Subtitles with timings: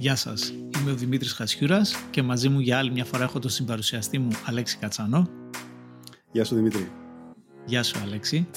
[0.00, 3.50] Γεια σας, είμαι ο Δημήτρης Χασιούρας και μαζί μου για άλλη μια φορά έχω τον
[3.50, 5.28] συμπαρουσιαστή μου Αλέξη Κατσανό.
[6.32, 6.90] Γεια σου Δημήτρη.
[7.66, 8.48] Γεια σου Αλέξη.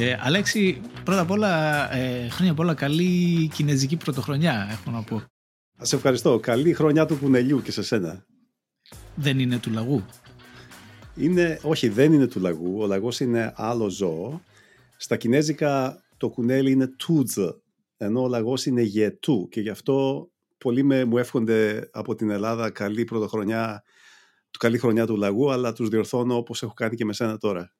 [0.00, 5.22] Ε, Αλέξη, πρώτα απ' όλα, ε, χρόνια πολλά καλή κινέζικη πρωτοχρονιά, έχω να πω.
[5.80, 6.38] Σε ευχαριστώ.
[6.38, 8.24] Καλή χρονιά του κουνελιού και σε σένα.
[9.14, 10.04] Δεν είναι του λαγού.
[11.16, 12.80] Είναι, όχι, δεν είναι του λαγού.
[12.80, 14.42] Ο λαγός είναι άλλο ζώο.
[14.96, 17.38] Στα κινέζικα το κουνέλι είναι τούτζ,
[17.96, 22.70] ενώ ο λαγός είναι γετού και γι' αυτό πολλοί με, μου εύχονται από την Ελλάδα
[22.70, 23.84] καλή πρωτοχρονιά,
[24.58, 27.74] καλή χρονιά του λαγού, αλλά τους διορθώνω όπως έχω κάνει και με σένα τώρα.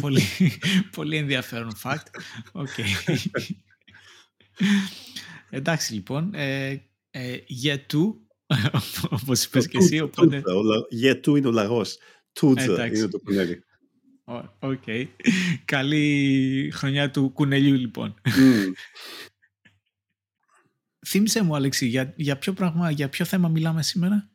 [0.00, 0.22] πολύ,
[0.90, 2.06] πολύ ενδιαφέρον fact.
[2.52, 3.16] Okay.
[5.50, 8.26] Εντάξει λοιπόν, ε, ε, γετού,
[9.10, 10.00] όπως είπες και εσύ.
[10.00, 10.42] Οπότε...
[10.90, 11.98] Γετού είναι ο λαγός.
[12.32, 13.64] Τούτζα είναι το κουνέλι.
[14.24, 14.82] OK.
[14.86, 15.06] Okay.
[15.64, 18.14] Καλή χρονιά του κουνελιού λοιπόν.
[21.06, 24.30] Θύμησε μου, Αλέξη, για, για, ποιο πράγμα, για ποιο θέμα μιλάμε σήμερα;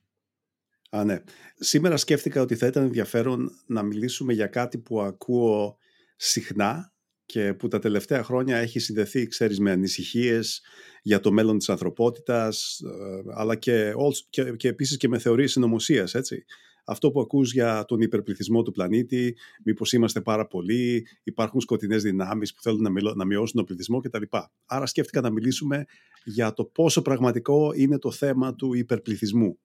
[0.90, 1.24] Α, ναι.
[1.56, 5.78] Σήμερα σκέφτηκα ότι θα ήταν ενδιαφέρον να μιλήσουμε για κάτι που ακούω
[6.16, 6.94] συχνά
[7.26, 10.62] και που τα τελευταία χρόνια έχει συνδεθεί, ξέρεις, με ανησυχίες
[11.02, 13.94] για το μέλλον της ανθρωπότητας, ε, αλλά και,
[14.30, 16.46] και, και επίσης και με θεωρίες συνωμοσίας, έτσι
[16.90, 22.54] αυτό που ακούς για τον υπερπληθυσμό του πλανήτη, μήπως είμαστε πάρα πολλοί, υπάρχουν σκοτεινές δυνάμεις
[22.54, 24.24] που θέλουν να μειώσουν τον πληθυσμό κτλ.
[24.66, 25.86] Άρα σκέφτηκα να μιλήσουμε
[26.24, 29.60] για το πόσο πραγματικό είναι το θέμα του υπερπληθυσμού.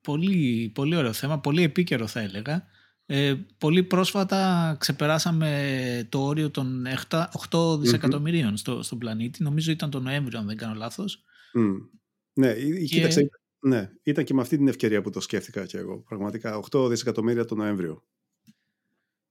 [0.00, 2.66] Πολύ, πολύ ωραίο θέμα, πολύ επίκαιρο θα έλεγα.
[3.06, 6.86] Ε, πολύ πρόσφατα ξεπεράσαμε το όριο των
[7.50, 9.42] 8 δισεκατομμυρίων στο, στον πλανήτη.
[9.42, 11.24] Νομίζω ήταν το Νοέμβριο, αν δεν κάνω λάθος.
[11.58, 11.88] Mm.
[12.32, 12.84] Ναι, και...
[12.84, 13.30] κοίταξε,
[13.60, 15.98] ναι, ήταν και με αυτή την ευκαιρία που το σκέφτηκα και εγώ.
[15.98, 18.04] Πραγματικά 8 δισεκατομμύρια το Νοέμβριο.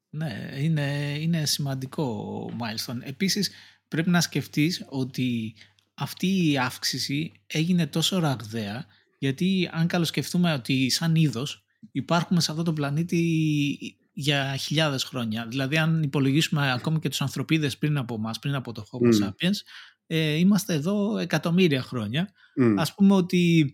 [0.10, 3.00] Ναι, είναι, είναι σημαντικό milestone.
[3.02, 3.52] Επίσης
[3.88, 5.56] πρέπει να σκεφτείς ότι
[5.94, 8.86] αυτή η αύξηση έγινε τόσο ραγδαία
[9.18, 13.78] γιατί αν καλοσκεφτούμε ότι σαν είδος υπάρχουμε σε αυτό το πλανήτη
[14.14, 15.45] για χιλιάδες χρόνια.
[15.48, 19.58] Δηλαδή αν υπολογίσουμε ακόμη και τους ανθρωπίδες πριν από εμά, πριν από το Homo sapiens,
[20.08, 22.30] ε, είμαστε εδώ εκατομμύρια χρόνια.
[22.62, 22.76] Mm.
[22.78, 23.73] Ας πούμε ότι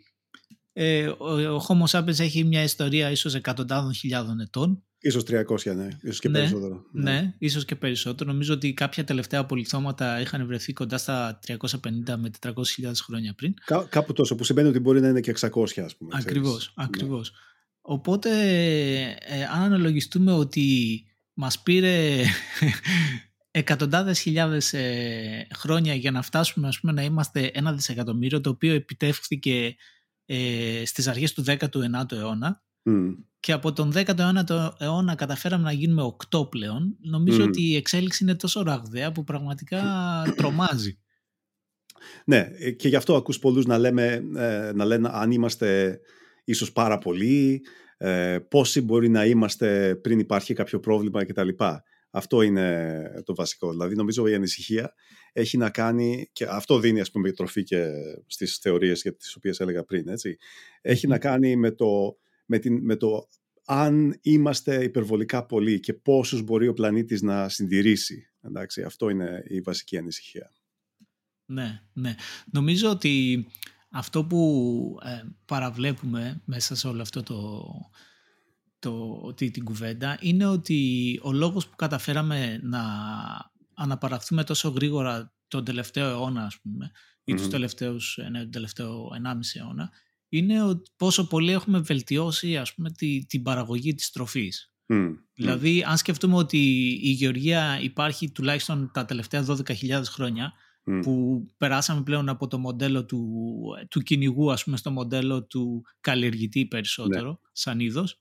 [0.77, 4.83] ε, ο, ο Homo sapiens έχει μια ιστορία ίσως εκατοντάδων χιλιάδων ετών.
[4.99, 5.87] Ίσως 300, ναι.
[6.01, 6.85] Ίσως και ναι, περισσότερο.
[6.91, 7.11] Ναι.
[7.11, 8.31] ναι, ίσως και περισσότερο.
[8.31, 11.57] Νομίζω ότι κάποια τελευταία απολυθώματα είχαν βρεθεί κοντά στα 350
[12.17, 12.51] με 400
[13.03, 13.53] χρόνια πριν.
[13.65, 15.47] Κά, κάπου τόσο, που σημαίνει ότι μπορεί να είναι και 600,
[15.85, 16.11] ας πούμε.
[16.13, 16.83] Ακριβώς, ναι.
[16.85, 17.31] ακριβώς.
[17.81, 18.29] Οπότε,
[19.19, 21.03] ε, αν αναλογιστούμε ότι
[21.33, 22.23] μας πήρε
[23.51, 28.73] εκατοντάδες χιλιάδες ε, χρόνια για να φτάσουμε ας πούμε, να είμαστε ένα δισεκατομμύριο, το οποίο
[28.73, 29.75] επιτεύχθηκε
[30.25, 32.63] ε, στις αρχές του 19ου αιώνα
[33.39, 36.97] και από τον 19ο αιώνα καταφέραμε να γίνουμε 8 πλέον.
[37.01, 39.83] Νομίζω ότι η εξέλιξη είναι τόσο ραγδαία που πραγματικά
[40.37, 40.99] τρομάζει.
[42.25, 45.99] Ναι, ε, και γι' αυτό ακούς πολλούς να, λέμε, ε, να λένε αν είμαστε
[46.43, 47.65] ίσως πάρα πολλοί,
[47.97, 51.49] ε, πόσοι μπορεί να είμαστε πριν υπάρχει κάποιο πρόβλημα κτλ.
[52.11, 53.71] Αυτό είναι το βασικό.
[53.71, 54.93] Δηλαδή νομίζω η ανησυχία
[55.37, 57.89] έχει να κάνει, και αυτό δίνει ας πούμε τροφή και
[58.27, 60.37] στις θεωρίες για τις οποίες έλεγα πριν, έτσι.
[60.81, 63.27] Έχει να κάνει με το, με, την, με το
[63.65, 68.29] αν είμαστε υπερβολικά πολλοί και πόσους μπορεί ο πλανήτης να συντηρήσει.
[68.41, 70.51] Εντάξει, αυτό είναι η βασική ανησυχία.
[71.45, 72.15] Ναι, ναι.
[72.51, 73.45] Νομίζω ότι
[73.89, 77.63] αυτό που ε, παραβλέπουμε μέσα σε όλο αυτό το,
[78.79, 82.81] το, ότι την κουβέντα είναι ότι ο λόγος που καταφέραμε να
[83.75, 86.91] αναπαραχθούμε τόσο γρήγορα τον τελευταίο αιώνα ας πούμε
[87.23, 89.91] ή τους τελευταίους, ναι, τον τελευταίο 1,5 αιώνα
[90.29, 94.73] είναι ότι πόσο πολύ έχουμε βελτιώσει ας πούμε τη, την παραγωγή της τροφής.
[95.33, 96.57] Δηλαδή αν σκεφτούμε ότι
[97.03, 100.53] η γεωργία υπάρχει τουλάχιστον τα τελευταία 12.000 χρόνια
[101.01, 103.29] που περάσαμε πλέον από το μοντέλο του,
[103.89, 107.37] του κυνηγού ας πούμε στο μοντέλο του καλλιεργητή περισσότερο ναι.
[107.51, 108.19] σαν είδος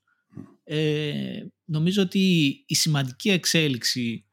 [0.63, 2.19] ε, νομίζω ότι
[2.65, 4.25] η σημαντική εξέλιξη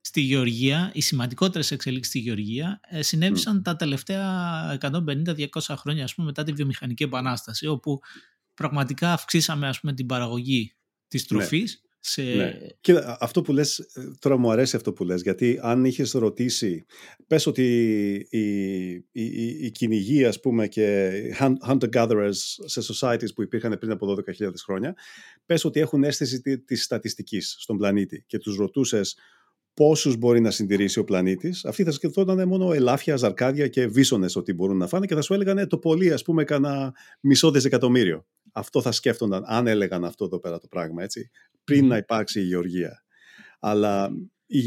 [0.00, 5.46] στη Γεωργία, οι σημαντικότερες εξέλιξει στη Γεωργία ε, συνέβησαν τα τελευταία 150-200
[5.76, 7.98] χρόνια ας πούμε, μετά τη βιομηχανική επανάσταση όπου
[8.54, 10.74] πραγματικά αυξήσαμε ας πούμε, την παραγωγή
[11.08, 11.38] της ναι.
[11.38, 12.22] τροφής σε...
[12.22, 12.56] Ναι.
[12.80, 16.84] Και αυτό που λες, ε, τώρα μου αρέσει αυτό που λες, γιατί αν είχες ρωτήσει,
[17.26, 17.62] πες ότι
[18.30, 22.32] οι, οι, οι, οι κυνηγοί ας πούμε και hunter-gatherers
[22.64, 24.96] σε societies που υπήρχαν πριν από 12.000 χρόνια,
[25.46, 29.16] πες ότι έχουν αίσθηση της στατιστικής στον πλανήτη και τους ρωτούσες
[29.78, 34.52] πόσους μπορεί να συντηρήσει ο πλανήτης, αυτοί θα σκεφτόταν μόνο ελάφια, ζαρκάδια και βίσονες ότι
[34.52, 38.26] μπορούν να φάνε και θα σου έλεγαν το πολύ ας πούμε κανένα μισό δισεκατομμύριο.
[38.52, 41.30] Αυτό θα σκέφτονταν αν έλεγαν αυτό εδώ πέρα το πράγμα, έτσι
[41.64, 43.04] πριν να υπάρξει η γεωργία.
[43.60, 44.10] Αλλά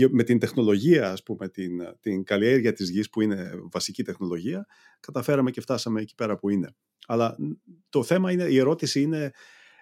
[0.10, 4.66] με την τεχνολογία, ας πούμε, την, την καλλιέργεια της γης που είναι βασική τεχνολογία,
[5.00, 6.76] καταφέραμε και φτάσαμε εκεί πέρα που είναι.
[7.08, 7.36] Αλλά
[7.90, 9.32] το θέμα είναι, η ερώτηση είναι,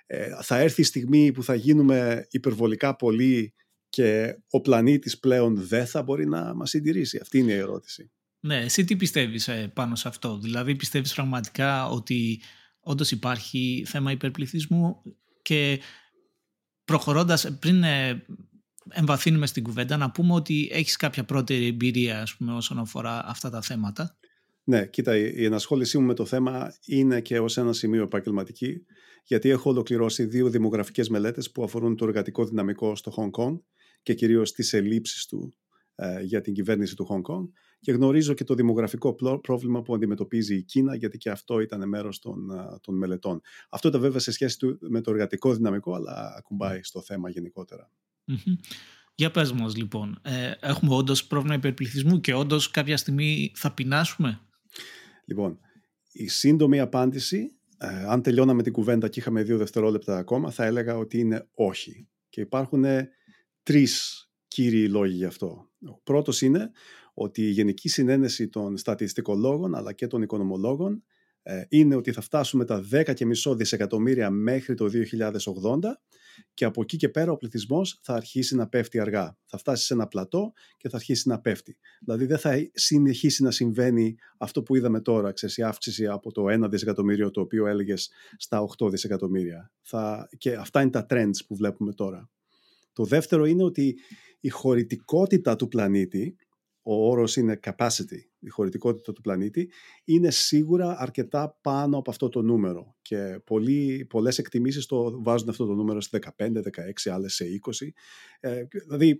[0.05, 3.53] ε, θα έρθει η στιγμή που θα γίνουμε υπερβολικά πολλοί
[3.89, 7.19] και ο πλανήτης πλέον δεν θα μπορεί να μας συντηρήσει.
[7.21, 8.12] Αυτή είναι η ερώτηση.
[8.39, 12.41] Ναι, εσύ τι πιστεύεις ε, πάνω σε αυτό; Δηλαδή πιστεύεις πραγματικά ότι
[12.80, 15.01] όντως υπάρχει θέμα υπερπληθυσμού
[15.41, 15.80] και
[16.86, 18.25] προχωρώντας πριν ε,
[18.89, 23.50] εμβαθύνουμε στην κουβέντα να πούμε ότι έχεις κάποια πρώτη εμπειρία ας πούμε, όσον αφορά αυτά
[23.50, 24.18] τα θέματα;
[24.63, 28.85] Ναι, κοίτα, η ενασχόλησή μου με το θέμα είναι και ως ένα σημείο επαγγελματική
[29.24, 33.59] γιατί έχω ολοκληρώσει δύο δημογραφικές μελέτες που αφορούν το εργατικό δυναμικό στο Hong Kong
[34.01, 35.53] και κυρίως τις ελλείψεις του
[35.95, 37.49] ε, για την κυβέρνηση του Hong Kong
[37.79, 42.19] και γνωρίζω και το δημογραφικό πρόβλημα που αντιμετωπίζει η Κίνα γιατί και αυτό ήταν μέρος
[42.19, 43.41] των, ε, των μελετών.
[43.69, 47.91] Αυτό ήταν βέβαια σε σχέση του, με το εργατικό δυναμικό αλλά ακουμπάει στο θέμα γενικότερα.
[49.15, 54.39] Για πες μας λοιπόν, ε, έχουμε όντως πρόβλημα υπερπληθυσμού και όντως κάποια στιγμή θα πεινάσουμε;
[55.25, 55.59] Λοιπόν,
[56.11, 60.97] η σύντομη απάντηση, ε, αν τελειώναμε την κουβέντα και είχαμε δύο δευτερόλεπτα ακόμα, θα έλεγα
[60.97, 62.07] ότι είναι όχι.
[62.29, 62.85] Και υπάρχουν
[63.69, 65.69] τρεις κύριοι λόγοι γι' αυτό.
[65.86, 66.71] Ο πρώτος είναι
[67.13, 71.04] ότι η γενική συνένεση των στατιστικολόγων αλλά και των οικονομολόγων
[71.44, 75.80] ε, είναι ότι θα φτάσουμε τα 10,5 δισεκατομμύρια μέχρι το 2080
[76.54, 79.38] και από εκεί και πέρα ο πληθυσμός θα αρχίσει να πέφτει αργά.
[79.45, 81.77] Θα φτάσει σε ένα πλατό και θα αρχίσει να πέφτει.
[82.00, 86.45] Δηλαδή δεν θα συνεχίσει να συμβαίνει αυτό που είδαμε τώρα, ξέρεις, η αύξηση από το
[86.66, 89.71] 1 δισεκατομμύριο το οποίο έλεγες στα 8 δισεκατομμύρια.
[89.81, 92.30] Θα, και αυτά είναι τα trends που βλέπουμε τώρα.
[92.99, 93.97] Το δεύτερο είναι ότι
[94.39, 96.35] η χωρητικότητα του πλανήτη,
[96.81, 99.71] ο όρος είναι capacity, η χωρητικότητα του πλανήτη,
[100.03, 102.95] είναι σίγουρα αρκετά πάνω από αυτό το νούμερο.
[103.01, 107.45] Και πολλοί, πολλές εκτιμήσεις το βάζουν αυτό το νούμερο σε 15, 16, άλλες σε
[107.81, 107.88] 20.
[108.39, 109.18] Ε, δηλαδή, ε,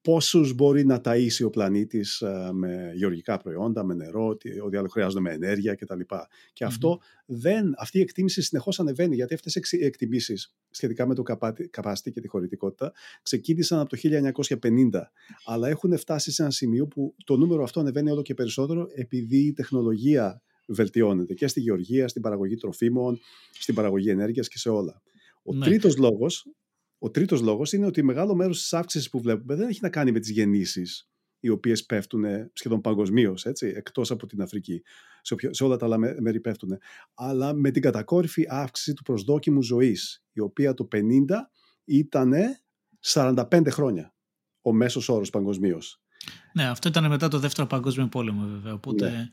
[0.00, 4.88] πόσους μπορεί να ταΐσει ο πλανήτης ε, με γεωργικά προϊόντα, με νερό, ότι, ότι άλλο
[4.88, 6.00] χρειάζονται με ενέργεια κτλ.
[6.52, 11.22] Και, αυτό δεν, αυτή η εκτίμηση συνεχώς ανεβαίνει, γιατί αυτές οι εκτιμήσεις σχετικά με το
[11.76, 12.92] capacity και τη χωρητικότητα
[13.22, 13.96] ξεκίνησαν από το
[14.60, 15.00] 1950,
[15.44, 19.38] αλλά έχουν φτάσει σε ένα σημείο που το νούμερο αυτό ανεβαίνει όλο και περισσότερο επειδή
[19.38, 23.20] η τεχνολογία βελτιώνεται και στη γεωργία, στην παραγωγή τροφίμων,
[23.50, 25.02] στην παραγωγή ενέργειας και σε όλα.
[25.42, 25.64] Ο ναι.
[25.64, 26.46] τρίτος λόγος
[27.04, 30.12] ο τρίτος λόγος είναι ότι μεγάλο μέρος της αύξησης που βλέπουμε δεν έχει να κάνει
[30.12, 31.08] με τις γεννήσεις
[31.40, 34.82] οι οποίες πέφτουν σχεδόν παγκοσμίως, εκτός από την Αφρική.
[35.20, 36.78] Σε, σε όλα τα άλλα μέρη πέφτουν.
[37.14, 41.00] Αλλά με την κατακόρυφη αύξηση του προσδόκιμου ζωής, η οποία το 50
[41.84, 42.32] ήταν
[43.00, 44.14] 45 χρόνια
[44.60, 46.01] ο μέσος όρος παγκοσμίως.
[46.52, 49.28] Ναι, αυτό ήταν μετά το δεύτερο παγκόσμιο πόλεμο βέβαια, οπότε ναι.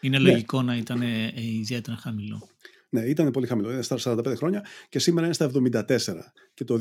[0.00, 0.30] είναι ναι.
[0.30, 2.48] λογικό να ήταν ε, ιδιαίτερα χαμηλό.
[2.88, 3.72] Ναι, ήταν πολύ χαμηλό.
[3.72, 5.98] Είναι στα 45 χρόνια και σήμερα είναι στα 74.
[6.54, 6.78] Και το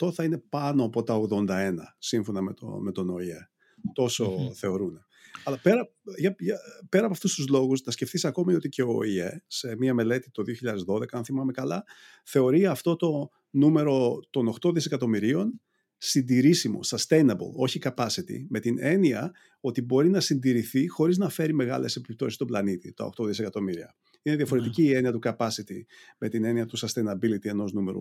[0.00, 3.50] 2100 θα είναι πάνω από τα 81, σύμφωνα με, το, με τον ΟΗΕ.
[3.92, 4.54] Τόσο mm-hmm.
[4.54, 4.98] θεωρούν.
[5.44, 8.92] Αλλά πέρα, για, για, πέρα από αυτούς τους λόγους, θα σκεφτείς ακόμη ότι και ο
[8.96, 10.42] ΟΗΕ, σε μια μελέτη το
[10.86, 11.84] 2012, αν θυμάμαι καλά,
[12.24, 15.60] θεωρεί αυτό το νούμερο των 8 δισεκατομμυρίων
[15.98, 21.96] συντηρήσιμο, sustainable, όχι capacity, με την έννοια ότι μπορεί να συντηρηθεί χωρίς να φέρει μεγάλες
[21.96, 23.94] επιπτώσεις στον πλανήτη, τα 8 δισεκατομμύρια.
[24.22, 24.88] Είναι διαφορετική ναι.
[24.88, 25.82] η έννοια του capacity
[26.18, 28.00] με την έννοια του sustainability ενός νούμερου.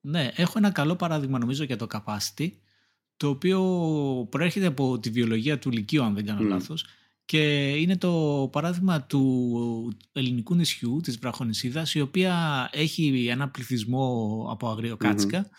[0.00, 2.48] Ναι, έχω ένα καλό παράδειγμα νομίζω για το capacity,
[3.16, 3.60] το οποίο
[4.30, 6.48] προέρχεται από τη βιολογία του Λυκείου, αν δεν κάνω mm.
[6.48, 6.86] λάθος,
[7.24, 14.68] και είναι το παράδειγμα του ελληνικού νησιού, της Βραχονησίδας, η οποία έχει ένα πληθυσμό από
[14.68, 15.50] αγριοκάτσικα,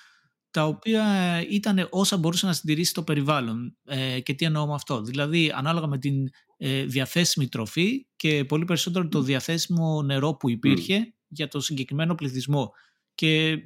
[0.56, 1.06] τα οποία
[1.50, 3.78] ήταν όσα μπορούσε να συντηρήσει το περιβάλλον.
[3.84, 5.02] Ε, και τι εννοώ με αυτό.
[5.02, 11.14] Δηλαδή, ανάλογα με την ε, διαθέσιμη τροφή και πολύ περισσότερο το διαθέσιμο νερό που υπήρχε
[11.28, 12.72] για το συγκεκριμένο πληθυσμό.
[13.16, 13.58] Και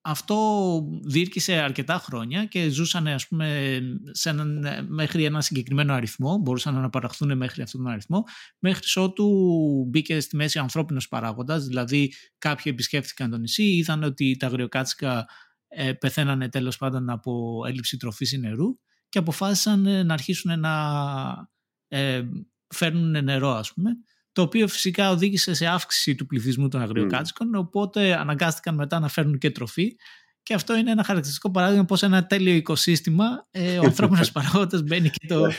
[0.00, 0.38] αυτό
[1.04, 3.80] διήρκησε αρκετά χρόνια και ζούσαν ας πούμε
[4.10, 4.32] σε
[4.88, 8.24] μέχρι ένα συγκεκριμένο αριθμό, μπορούσαν να αναπαραχθούν μέχρι αυτόν τον αριθμό,
[8.58, 9.28] μέχρι ότου
[9.88, 15.26] μπήκε στη μέση ο ανθρώπινος παράγοντας, δηλαδή κάποιοι επισκέφθηκαν το νησί, είδαν ότι τα αγριοκάτσικα
[15.72, 20.72] ε, πεθαίνανε τέλος πάντων από έλλειψη τροφής ή νερού και αποφάσισαν ε, να αρχίσουν να
[21.88, 22.22] ε,
[22.74, 23.90] φέρνουν νερό ας πούμε
[24.32, 27.58] το οποίο φυσικά οδήγησε σε αύξηση του πληθυσμού των αγριοκάτσικων mm.
[27.58, 29.96] οπότε αναγκάστηκαν μετά να φέρνουν και τροφή
[30.42, 35.10] και αυτό είναι ένα χαρακτηριστικό παράδειγμα πως ένα τέλειο οικοσύστημα ε, ο ανθρώπινος παράγοντας μπαίνει
[35.10, 35.50] και το,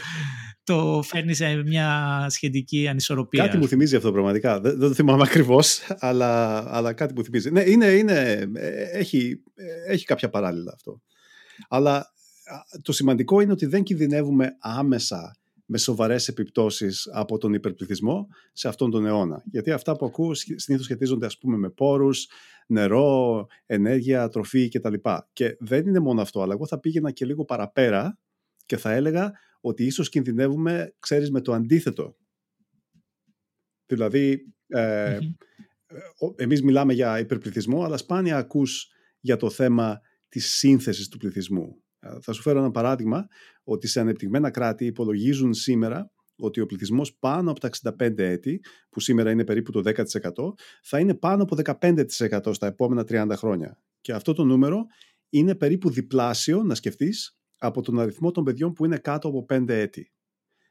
[0.63, 3.45] το φέρνει σε μια σχετική ανισορροπία.
[3.45, 4.59] Κάτι μου θυμίζει αυτό πραγματικά.
[4.59, 7.51] Δεν, δεν το θυμάμαι ακριβώς, αλλά, αλλά κάτι μου θυμίζει.
[7.51, 8.49] Ναι, είναι, είναι,
[8.91, 9.43] έχει,
[9.87, 11.01] έχει κάποια παράλληλα αυτό.
[11.69, 12.13] Αλλά
[12.81, 18.91] το σημαντικό είναι ότι δεν κινδυνεύουμε άμεσα με σοβαρές επιπτώσεις από τον υπερπληθυσμό σε αυτόν
[18.91, 19.43] τον αιώνα.
[19.45, 22.27] Γιατί αυτά που ακούω συνήθως σχετίζονται ας πούμε με πόρους,
[22.67, 24.93] νερό, ενέργεια, τροφή κτλ.
[25.33, 28.17] Και δεν είναι μόνο αυτό, αλλά εγώ θα πήγαινα και λίγο παραπέρα
[28.65, 32.15] και θα έλεγα ότι ίσως κινδυνεύουμε, ξέρεις, με το αντίθετο.
[33.85, 35.19] Δηλαδή, ε,
[36.35, 38.87] εμείς μιλάμε για υπερπληθυσμό, αλλά σπάνια ακούς
[39.19, 39.99] για το θέμα
[40.29, 41.83] της σύνθεσης του πληθυσμού.
[41.99, 43.27] Ε, θα σου φέρω ένα παράδειγμα
[43.63, 48.99] ότι σε ανεπτυγμένα κράτη υπολογίζουν σήμερα ότι ο πληθυσμός πάνω από τα 65 έτη, που
[48.99, 50.03] σήμερα είναι περίπου το 10%,
[50.83, 53.81] θα είναι πάνω από 15% στα επόμενα 30 χρόνια.
[54.01, 54.85] Και αυτό το νούμερο
[55.29, 59.65] είναι περίπου διπλάσιο, να σκεφτείς, από τον αριθμό των παιδιών που είναι κάτω από 5
[59.67, 60.11] έτη.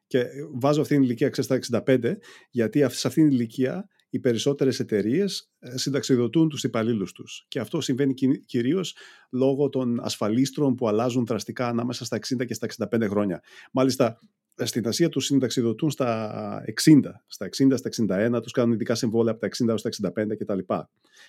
[0.06, 2.16] Και βάζω αυτήν την ηλικία ξέρεις, στα 65,
[2.50, 7.44] γιατί σε αυτήν την ηλικία οι περισσότερες εταιρείες ε, συνταξιδοτούν τους υπαλλήλους τους.
[7.49, 8.14] Και αυτό συμβαίνει
[8.47, 8.97] κυρίως
[9.30, 13.42] λόγω των ασφαλίστρων που αλλάζουν δραστικά ανάμεσα στα 60 και στα 65 χρόνια.
[13.73, 14.20] Μάλιστα,
[14.54, 17.90] στην Ασία τους συνταξιδοτούν στα 60, στα 60, στα
[18.37, 20.59] 61, τους κάνουν ειδικά συμβόλαια από τα 60 έως τα 65 κτλ.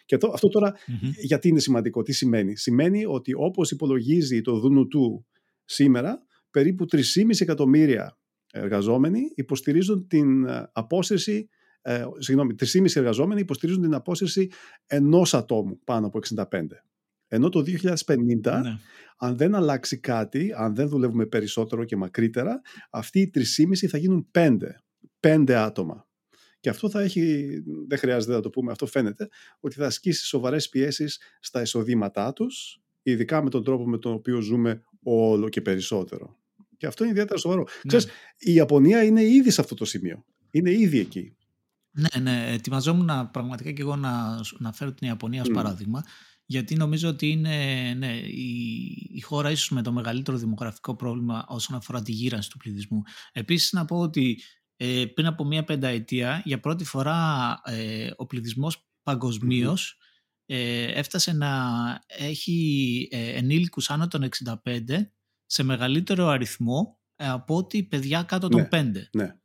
[0.05, 0.73] Και αυτό, αυτό τώρα
[1.21, 4.93] γιατί είναι σημαντικό, τι σημαίνει; Σημαίνει ότι όπως υπολογίζει το ΔΝΤ
[5.65, 7.01] σήμερα, περίπου 3,5
[7.39, 8.17] εκατομμύρια
[8.51, 11.49] εργαζόμενοι υποστηρίζουν την ε, απόσυρση
[11.81, 14.49] ε, συγγνώμη, 3,5 εργαζόμενοι υποστηρίζουν την απόσυρση
[14.85, 16.43] ενός ατόμου πάνω από 65.
[17.27, 17.63] Ενώ το
[18.05, 18.77] 2050, ναι.
[19.17, 24.27] αν δεν αλλάξει κάτι, αν δεν δουλεύουμε περισσότερο και μακρύτερα, αυτοί οι 3,5 θα γίνουν
[24.31, 24.57] 5.
[25.19, 26.07] 5 άτομα.
[26.59, 27.47] Και αυτό θα έχει,
[27.87, 29.27] δεν χρειάζεται να το πούμε, αυτό φαίνεται,
[29.59, 34.41] ότι θα ασκήσει σοβαρές πιέσεις στα εισοδήματά τους, ειδικά με τον τρόπο με τον οποίο
[34.41, 36.38] ζούμε όλο και περισσότερο.
[36.77, 37.62] Και αυτό είναι ιδιαίτερα σοβαρό.
[37.62, 37.67] Ναι.
[37.88, 40.25] Ξέρεις, η Ιαπωνία είναι ήδη σε αυτό το σημείο.
[40.51, 41.36] Είναι ήδη εκεί.
[41.91, 42.51] Ναι, ναι.
[42.51, 46.03] Ετοιμαζόμουν πραγματικά και εγώ να, να φέρω την Ιαπωνία ως παράδειγμα.
[46.46, 47.55] Γιατί νομίζω ότι είναι
[47.98, 52.58] ναι, η, η χώρα ίσως με το μεγαλύτερο δημογραφικό πρόβλημα όσον αφορά τη γύρανση του
[52.58, 53.01] πληθυσμού.
[53.31, 54.41] Επίσης να πω ότι
[54.75, 59.98] ε, πριν από μία πενταετία για πρώτη φορά ε, ο πληθυσμός παγκοσμίως
[60.53, 61.50] ε, έφτασε να
[62.08, 64.55] έχει ε, ενήλικους άνω των 65
[65.46, 68.72] σε μεγαλύτερο αριθμό ε, από ότι παιδιά κάτω των 5.
[68.72, 69.36] Ναι, ναι.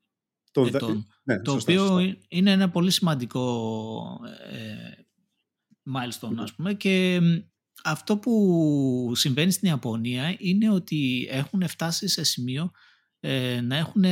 [0.51, 4.21] Το, ναι, το οποίο είναι ένα πολύ σημαντικό
[4.51, 5.03] ε,
[5.95, 7.21] milestone ας πούμε και
[7.85, 12.71] αυτό που συμβαίνει στην Ιαπωνία είναι ότι έχουν φτάσει σε σημείο
[13.21, 14.05] ε, να έχουν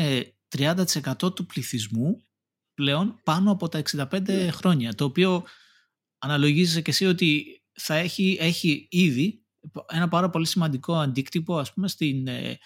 [0.57, 2.25] 30% του πληθυσμού
[2.75, 4.51] πλέον πάνω από τα 65 ναι.
[4.51, 5.45] χρόνια το οποίο
[6.25, 9.45] αναλογίζεσαι και εσύ ότι θα έχει, έχει ήδη
[9.93, 12.59] ένα πάρα πολύ σημαντικό αντίκτυπο ας πούμε στην ε,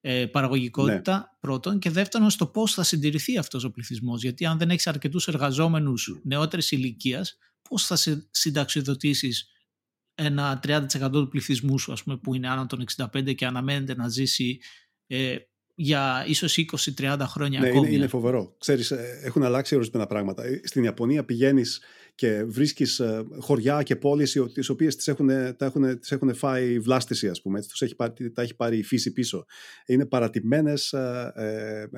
[0.00, 1.38] ε, παραγωγικότητα ναι.
[1.40, 5.28] πρώτον και δεύτερον στο πώς θα συντηρηθεί αυτός ο πληθυσμός γιατί αν δεν έχεις αρκετούς
[5.28, 6.20] εργαζόμενους mm.
[6.24, 7.98] νεότερης ηλικίας, πώς θα
[8.30, 9.50] συνταξιδοτήσεις
[10.14, 14.08] ένα 30% του πληθυσμού σου ας πούμε, που είναι άνω των 65 και αναμένεται να
[14.08, 14.60] ζήσει
[15.06, 15.36] ε,
[15.74, 16.58] για ίσως
[16.96, 18.56] 20-30 χρόνια ναι, ακόμη; Είναι, είναι φοβερό.
[18.58, 20.44] Ξέρεις, ε, έχουν αλλάξει ορισμένα πράγματα.
[20.44, 21.82] Ε, στην Ιαπωνία πηγαίνεις
[22.16, 26.78] και βρίσκεις ε, χωριά και πόλεις τις οποίες τις έχουν, τα έχουν, τις έχουν φάει
[26.78, 29.44] βλάστηση ας πούμε, τους έχει πάρει, τα έχει πάρει η φύση πίσω.
[29.86, 31.88] Είναι παρατημένες ε, ε, ε,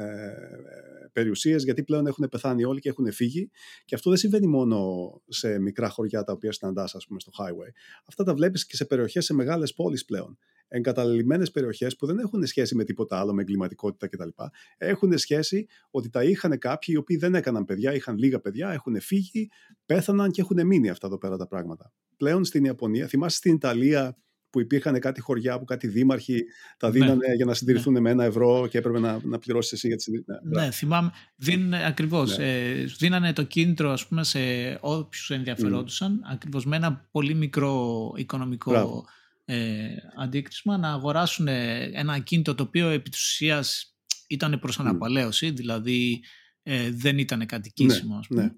[1.13, 3.51] περιουσίες γιατί πλέον έχουν πεθάνει όλοι και έχουν φύγει
[3.85, 7.73] και αυτό δεν συμβαίνει μόνο σε μικρά χωριά τα οποία συναντάς ας πούμε στο highway.
[8.09, 12.47] Αυτά τα βλέπεις και σε περιοχές, σε μεγάλες πόλεις πλέον εγκαταλελειμμένες περιοχές που δεν έχουν
[12.47, 14.29] σχέση με τίποτα άλλο, με εγκληματικότητα κτλ.
[14.77, 19.01] Έχουν σχέση ότι τα είχαν κάποιοι οι οποίοι δεν έκαναν παιδιά, είχαν λίγα παιδιά, έχουν
[19.01, 19.49] φύγει,
[19.87, 21.93] πέθαναν και έχουν μείνει αυτά εδώ πέρα τα πράγματα.
[22.17, 24.17] Πλέον στην Ιαπωνία, θυμάσαι στην Ιταλία
[24.51, 26.45] που υπήρχαν κάτι χωριά που κάτι δήμαρχοι
[26.77, 26.93] τα ναι.
[26.93, 28.01] δίνανε για να συντηρηθούν ναι.
[28.01, 30.31] με ένα ευρώ και έπρεπε να, να πληρώσεις εσύ για τη συντήρηση.
[30.43, 31.11] Ναι, ναι θυμάμαι.
[31.37, 32.39] Δίνανε ακριβώς.
[32.39, 32.63] Ναι.
[32.63, 34.39] Ε, δίνανε το κίνητρο ας πούμε, σε
[34.81, 36.33] όποιους ενδιαφερόντουσαν, mm.
[36.33, 39.07] ακριβώς με ένα πολύ μικρό οικονομικό
[39.51, 46.23] ε, αντίκρισμα να αγοράσουν ένα κίνητο το οποίο επί της ουσίας ήταν προς αναπαλαίωση, δηλαδή
[46.63, 48.43] ε, δεν ήταν κατοικήσιμο ναι, ας πούμε.
[48.43, 48.51] Ναι.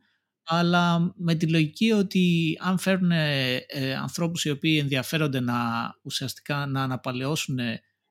[0.45, 3.65] Αλλά με τη λογική ότι αν φέρουν ε,
[4.01, 5.59] ανθρώπους οι οποίοι ενδιαφέρονται να
[6.03, 7.59] ουσιαστικά να αναπαλαιώσουν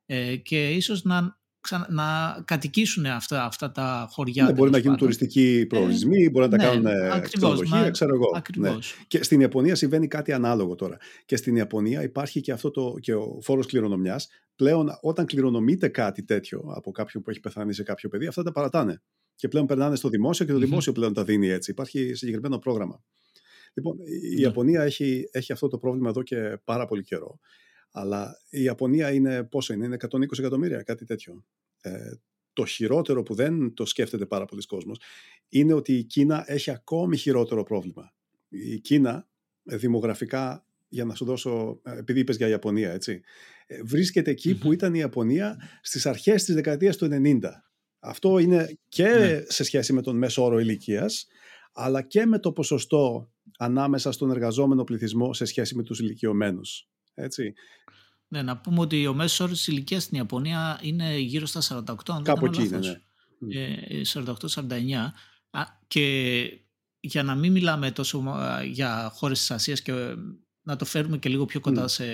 [0.06, 1.39] ε, και ίσως να
[1.90, 4.44] να κατοικήσουν αυτά, αυτά τα χωριά.
[4.44, 8.14] Ναι, μπορεί να γίνουν τουριστικοί προορισμοί, ε, μπορεί να τα ναι, κάνουν ε, ξενοδοχεία, ξέρω
[8.14, 8.42] εγώ.
[8.58, 8.78] Ναι.
[9.08, 10.98] Και στην Ιαπωνία συμβαίνει κάτι ανάλογο τώρα.
[11.26, 14.28] Και στην Ιαπωνία υπάρχει και, αυτό το, και ο φόρος κληρονομιάς.
[14.56, 18.52] Πλέον όταν κληρονομείται κάτι τέτοιο από κάποιον που έχει πεθάνει σε κάποιο παιδί, αυτά τα
[18.52, 19.02] παρατάνε.
[19.36, 21.72] Και πλέον περνάνε στο δημόσιο και το δημόσιο πλέον τα δίνει έτσι.
[21.72, 23.04] Υπάρχει συγκεκριμένο πρόγραμμα.
[23.74, 24.42] Λοιπόν, η ναι.
[24.42, 27.40] Ιαπωνία έχει, έχει αυτό το πρόβλημα εδώ και πάρα πολύ καιρό.
[27.92, 31.46] Αλλά η Ιαπωνία είναι πόσο είναι, είναι 120 εκατομμύρια, κάτι τέτοιο.
[31.82, 32.12] Ε,
[32.54, 35.00] το χειρότερο που δεν το σκέφτεται πάρα πολλοί κόσμος
[35.50, 38.14] είναι ότι η Κίνα έχει ακόμη χειρότερο πρόβλημα.
[38.50, 39.28] Η Κίνα
[39.66, 43.22] ε, δημογραφικά, για να σου δώσω, ε, επειδή είπες για Ιαπωνία, έτσι,
[43.68, 47.40] ε, βρίσκεται εκεί που ήταν η Ιαπωνία στις αρχές της δεκαετίας του 90.
[48.00, 49.44] Αυτό είναι και ναι.
[49.48, 51.28] σε σχέση με τον μέσο όρο ηλικίας,
[51.74, 56.90] αλλά και με το ποσοστό ανάμεσα στον εργαζόμενο πληθυσμό σε σχέση με τους ηλικιωμένους.
[57.14, 57.54] Έτσι.
[58.32, 61.96] Ναι, να πούμε ότι ο μέσος όρος της ηλικίας στην Ιαπωνία είναι γύρω στα 48,
[62.08, 62.80] αν Κάπου εκεί είναι,
[63.40, 63.64] ναι.
[63.64, 65.12] Ε, 48-49
[65.88, 66.44] και
[67.00, 70.16] για να μην μιλάμε τόσο για χώρες της Ασίας και
[70.62, 72.06] να το φέρουμε και λίγο πιο κοντά σε,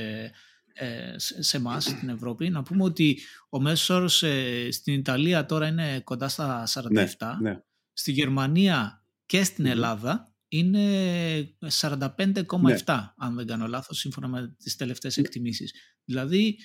[0.73, 3.19] ε, σε εμάς στην Ευρώπη, να πούμε ότι
[3.49, 7.07] ο μέσος όρος ε, στην Ιταλία τώρα είναι κοντά στα 47, ναι,
[7.41, 7.59] ναι.
[7.93, 12.75] στη Γερμανία και στην Ελλάδα είναι 45,7 ναι.
[13.17, 15.73] αν δεν κάνω λάθος σύμφωνα με τις τελευταίες εκτιμήσεις.
[16.05, 16.57] Δηλαδή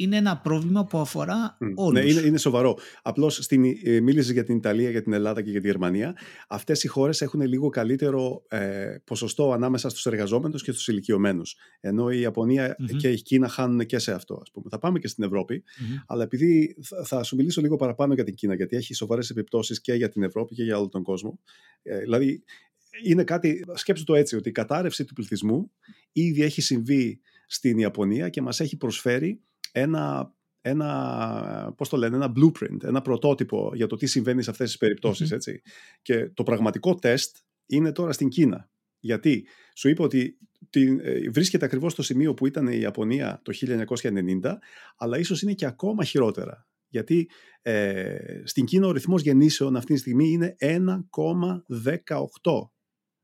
[0.00, 1.72] είναι ένα πρόβλημα που αφορά mm.
[1.74, 2.04] όλους.
[2.04, 2.78] Ναι, είναι, είναι σοβαρό.
[3.02, 6.16] Απλώς ε, μίλησες για την Ιταλία, για την Ελλάδα και για τη Γερμανία.
[6.48, 11.56] Αυτές οι χώρες έχουν λίγο καλύτερο ε, ποσοστό ανάμεσα στους εργαζόμενους και στους ηλικιωμένους.
[11.80, 14.38] Ενώ η ιαπωνια και η Κίνα χάνουν και σε αυτό.
[14.42, 14.66] Ας πούμε.
[14.70, 15.62] Θα πάμε και στην ευρωπη
[16.06, 19.80] αλλά επειδή θα, θα, σου μιλήσω λίγο παραπάνω για την Κίνα, γιατί έχει σοβαρές επιπτώσεις
[19.80, 21.38] και για την Ευρώπη και για όλο τον κόσμο.
[21.82, 22.42] Ε, δηλαδή,
[23.04, 25.70] είναι κάτι, σκέψου το έτσι, ότι η κατάρρευση του πληθυσμού
[26.12, 27.20] ήδη έχει συμβεί
[27.52, 29.40] στην Ιαπωνία και μας έχει προσφέρει
[29.72, 34.68] ένα, ένα, πώς το λένε, ένα blueprint, ένα πρωτότυπο για το τι συμβαίνει σε αυτές
[34.68, 35.62] τις περιπτωσεις έτσι.
[36.02, 38.70] Και το πραγματικό τεστ είναι τώρα στην Κίνα.
[38.98, 40.38] Γιατί σου είπα ότι
[40.70, 44.58] την, ε, βρίσκεται ακριβώς στο σημείο που ήταν η Ιαπωνία το 1990,
[44.96, 46.68] αλλά ίσως είναι και ακόμα χειρότερα.
[46.88, 47.30] Γιατί
[47.62, 50.80] ε, στην Κίνα ο ρυθμός γεννήσεων αυτή τη στιγμή είναι 1,18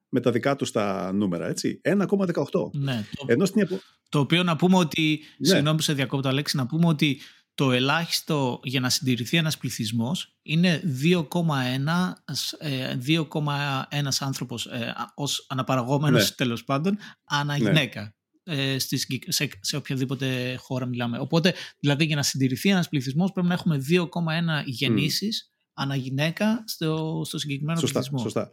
[0.09, 1.81] με τα δικά τους τα νούμερα, έτσι.
[1.85, 2.71] 1,18.
[2.73, 3.69] Ναι, το, Ενώ στην...
[4.09, 5.49] το οποίο να πούμε ότι, ναι.
[5.49, 7.21] συγγνώμη που σε διακόπτω Αλέξη, να πούμε ότι
[7.57, 11.23] το ελάχιστο για να συντηρηθεί ένας πληθυσμός είναι 2,1
[13.07, 13.47] 2,1
[13.89, 16.35] ε, άνθρωπος ε, ως αναπαραγόμενος ναι.
[16.35, 17.65] τέλος πάντων ανά ναι.
[17.65, 18.15] γυναίκα.
[18.43, 18.79] Ε,
[19.27, 21.19] σε, σε οποιαδήποτε χώρα μιλάμε.
[21.19, 24.07] Οπότε, δηλαδή για να συντηρηθεί ένας πληθυσμός πρέπει να έχουμε 2,1
[24.65, 25.73] γεννήσεις mm.
[25.75, 28.23] ανά γυναίκα στο, στο συγκεκριμένο σωστά, πληθυσμό.
[28.23, 28.51] Σωστά.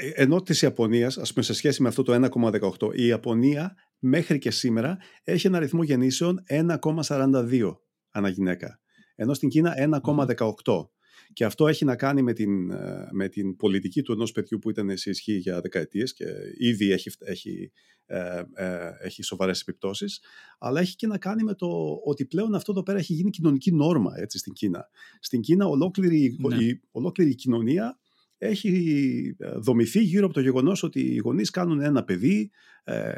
[0.00, 4.38] Ε, ενώ της Ιαπωνίας, ας πούμε, σε σχέση με αυτό το 1,18, η Ιαπωνία μέχρι
[4.38, 7.76] και σήμερα έχει ένα αριθμό γεννήσεων 1,42
[8.10, 8.80] ανά γυναίκα.
[9.14, 10.90] Ενώ στην Κίνα 1,18.
[11.32, 14.70] Και αυτό έχει να κάνει με την, ε, με την πολιτική του ενός παιδιού που
[14.70, 16.24] ήταν σε ισχύ για δεκαετίες και
[16.58, 17.72] ήδη έχει, έχει,
[18.06, 20.22] ε, ε, έχει σοβαρές επιπτώσεις,
[20.58, 23.72] αλλά έχει και να κάνει με το ότι πλέον αυτό εδώ πέρα έχει γίνει κοινωνική
[23.72, 24.88] νόρμα έτσι, στην Κίνα.
[25.20, 26.56] Στην Κίνα ολόκληρη, ναι.
[26.56, 27.98] η, ολόκληρη η κοινωνία
[28.38, 32.50] έχει ε, δομηθεί γύρω από το γεγονός ότι οι γονείς κάνουν ένα παιδί,
[32.84, 33.12] ε,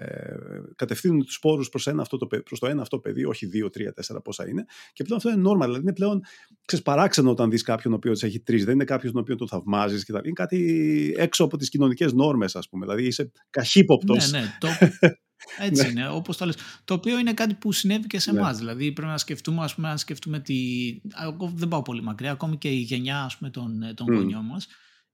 [0.77, 3.93] κατευθύνουν τους σπόρους προς, ένα αυτό το, προς το ένα αυτό παιδί, όχι δύο, τρία,
[3.93, 4.65] τέσσερα πόσα είναι.
[4.93, 6.21] Και πλέον αυτό είναι normal, δηλαδή είναι πλέον
[6.65, 9.49] ξέρεις, παράξενο όταν δεις κάποιον ο οποίος έχει τρεις, δεν είναι κάποιος τον οποίο τον
[9.49, 14.31] θαυμάζεις και Είναι κάτι έξω από τις κοινωνικές νόρμες ας πούμε, δηλαδή είσαι καχύποπτος.
[14.31, 14.69] Ναι, ναι, το...
[15.59, 15.89] Έτσι ναι.
[15.89, 16.57] είναι, όπως το λες.
[16.85, 18.39] Το οποίο είναι κάτι που συνέβη και σε ναι.
[18.39, 18.59] εμάς.
[18.59, 20.55] Δηλαδή πρέπει να σκεφτούμε, ας πούμε, αν σκεφτούμε τη...
[21.25, 24.15] Εγώ δεν πάω πολύ μακριά, ακόμη και η γενιά ας πούμε, των, των mm.
[24.15, 24.67] γονιών μας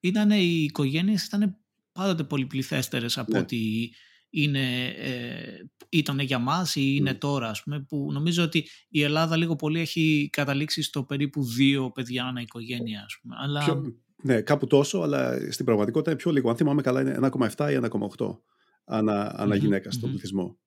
[0.07, 1.57] ήταν οι οικογένειες ήταν
[1.93, 3.39] πάντοτε πολυπληθέστερες από ναι.
[3.39, 3.93] ότι
[4.31, 9.37] είναι, ε, ήταν για μας ή είναι τώρα ας πούμε, που νομίζω ότι η Ελλάδα
[9.37, 13.35] λίγο πολύ έχει καταλήξει στο περίπου δύο παιδιά ανά οικογένεια ας πούμε.
[13.39, 13.65] Αλλά...
[13.65, 13.83] Πιο,
[14.23, 16.51] ναι, κάπου τόσο, αλλά στην πραγματικότητα είναι πιο λίγο.
[16.51, 17.19] Αν θυμάμαι καλά είναι
[17.57, 17.89] 1,7 ή
[18.19, 18.39] 1,8
[18.85, 20.59] ανά, ανά γυναίκα στον πληθυσμό.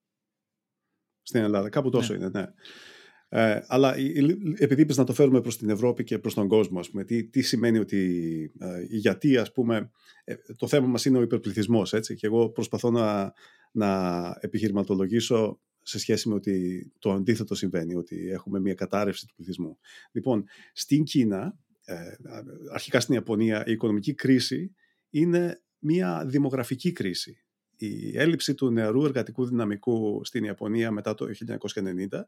[1.22, 1.68] Στην Ελλάδα.
[1.68, 2.18] Κάπου τόσο ναι.
[2.18, 2.46] είναι, ναι.
[3.32, 3.94] Ε, αλλά
[4.56, 7.24] επειδή είπες να το φέρουμε προς την Ευρώπη και προς τον κόσμο, ας πούμε, τι,
[7.24, 9.90] τι σημαίνει ότι, ε, γιατί ας πούμε,
[10.24, 13.32] ε, το θέμα μας είναι ο υπερπληθυσμός, έτσι, και εγώ προσπαθώ να,
[13.72, 19.78] να επιχειρηματολογήσω σε σχέση με ότι το αντίθετο συμβαίνει, ότι έχουμε μια κατάρρευση του πληθυσμού.
[20.12, 21.94] Λοιπόν, στην Κίνα, ε,
[22.72, 24.74] αρχικά στην Ιαπωνία, η οικονομική κρίση
[25.10, 27.44] είναι μια δημογραφική κρίση
[27.86, 32.20] η έλλειψη του νεαρού εργατικού δυναμικού στην Ιαπωνία μετά το 1990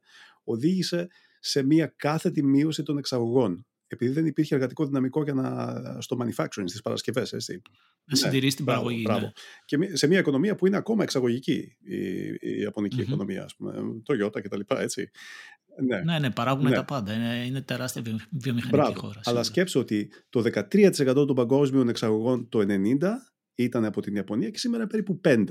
[0.44, 1.08] οδήγησε
[1.40, 3.66] σε μια κάθετη μείωση των εξαγωγών.
[3.86, 7.32] Επειδή δεν υπήρχε εργατικό δυναμικό για να, στο manufacturing, στις παρασκευές.
[7.32, 7.62] Έτσι.
[8.04, 9.02] Να συντηρήσει την παραγωγή.
[9.04, 9.20] Μπράβο.
[9.20, 9.32] Ναι.
[9.64, 13.06] Και σε μια οικονομία που είναι ακόμα εξαγωγική, η, η Ιαπωνική mm-hmm.
[13.06, 15.10] οικονομία, ας πούμε, το Ιώτα και τα λοιπά, έτσι.
[15.86, 16.74] Ναι, ναι, ναι παράγουν ναι.
[16.74, 17.12] τα πάντα.
[17.12, 19.00] Είναι, είναι τεράστια βιομηχανική Μπράβο.
[19.00, 19.20] χώρα.
[19.24, 22.98] Αλλά σκέψω ότι το 13% των παγκόσμιων εξαγωγών το 90
[23.54, 25.46] ήταν από την Ιαπωνία και σήμερα περίπου 5.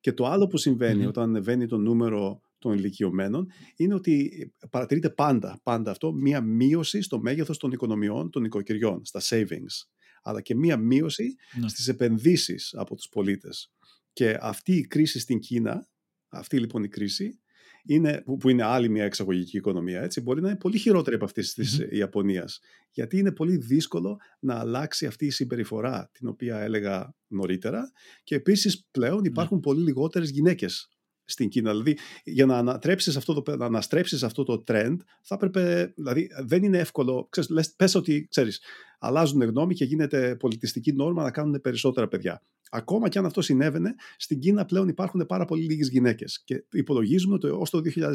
[0.00, 4.30] Και το άλλο που συμβαινει όταν ανεβαίνει το νούμερο των ηλικιωμένων είναι ότι
[4.70, 9.86] παρατηρείται πάντα, πάντα αυτό, μία μείωση στο μέγεθος των οικονομιών των οικοκυριών, στα savings,
[10.22, 11.68] αλλά και μία μείωση ναι.
[11.68, 13.72] στις επενδύσεις από τους πολίτες.
[14.12, 15.88] Και αυτή η κρίση στην Κίνα,
[16.28, 17.41] αυτή λοιπόν η κρίση,
[17.82, 21.54] είναι, που, είναι άλλη μια εξαγωγική οικονομία, έτσι, μπορεί να είναι πολύ χειρότερη από αυτής
[21.54, 22.60] της mm Ιαπωνίας.
[22.90, 27.92] Γιατί είναι πολύ δύσκολο να αλλάξει αυτή η συμπεριφορά την οποία έλεγα νωρίτερα
[28.22, 29.28] και επίσης πλέον ναι.
[29.28, 30.88] υπάρχουν πολύ λιγότερες γυναίκες
[31.24, 31.70] στην Κίνα.
[31.70, 36.62] Δηλαδή, για να ανατρέψεις αυτό το, να αναστρέψεις αυτό το trend, θα έπρεπε, δηλαδή δεν
[36.62, 38.60] είναι εύκολο, ξέρεις, λες, πες ότι, ξέρεις,
[39.04, 42.42] αλλάζουν γνώμη και γίνεται πολιτιστική νόρμα να κάνουν περισσότερα παιδιά.
[42.70, 47.34] Ακόμα και αν αυτό συνέβαινε, στην Κίνα πλέον υπάρχουν πάρα πολύ λίγες γυναίκες και υπολογίζουμε
[47.34, 48.12] ότι ως το 2050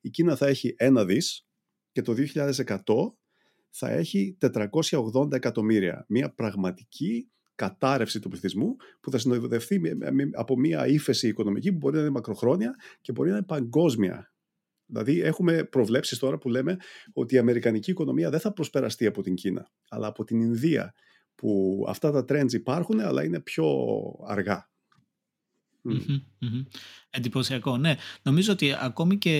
[0.00, 1.46] η Κίνα θα έχει ένα δις
[1.92, 2.76] και το 2100
[3.70, 6.04] θα έχει 480 εκατομμύρια.
[6.08, 9.80] Μια πραγματική κατάρρευση του πληθυσμού που θα συνοδευτεί
[10.32, 14.32] από μια ύφεση οικονομική που μπορεί να είναι μακροχρόνια και μπορεί να είναι παγκόσμια.
[14.88, 16.76] Δηλαδή έχουμε προβλέψεις τώρα που λέμε
[17.12, 20.94] ότι η αμερικανική οικονομία δεν θα προσπεραστεί από την Κίνα, αλλά από την Ινδία,
[21.34, 23.66] που αυτά τα trends υπάρχουν, αλλά είναι πιο
[24.26, 24.70] αργά.
[27.10, 27.96] Εντυπωσιακό, ναι.
[28.22, 29.32] Νομίζω ότι ακόμη και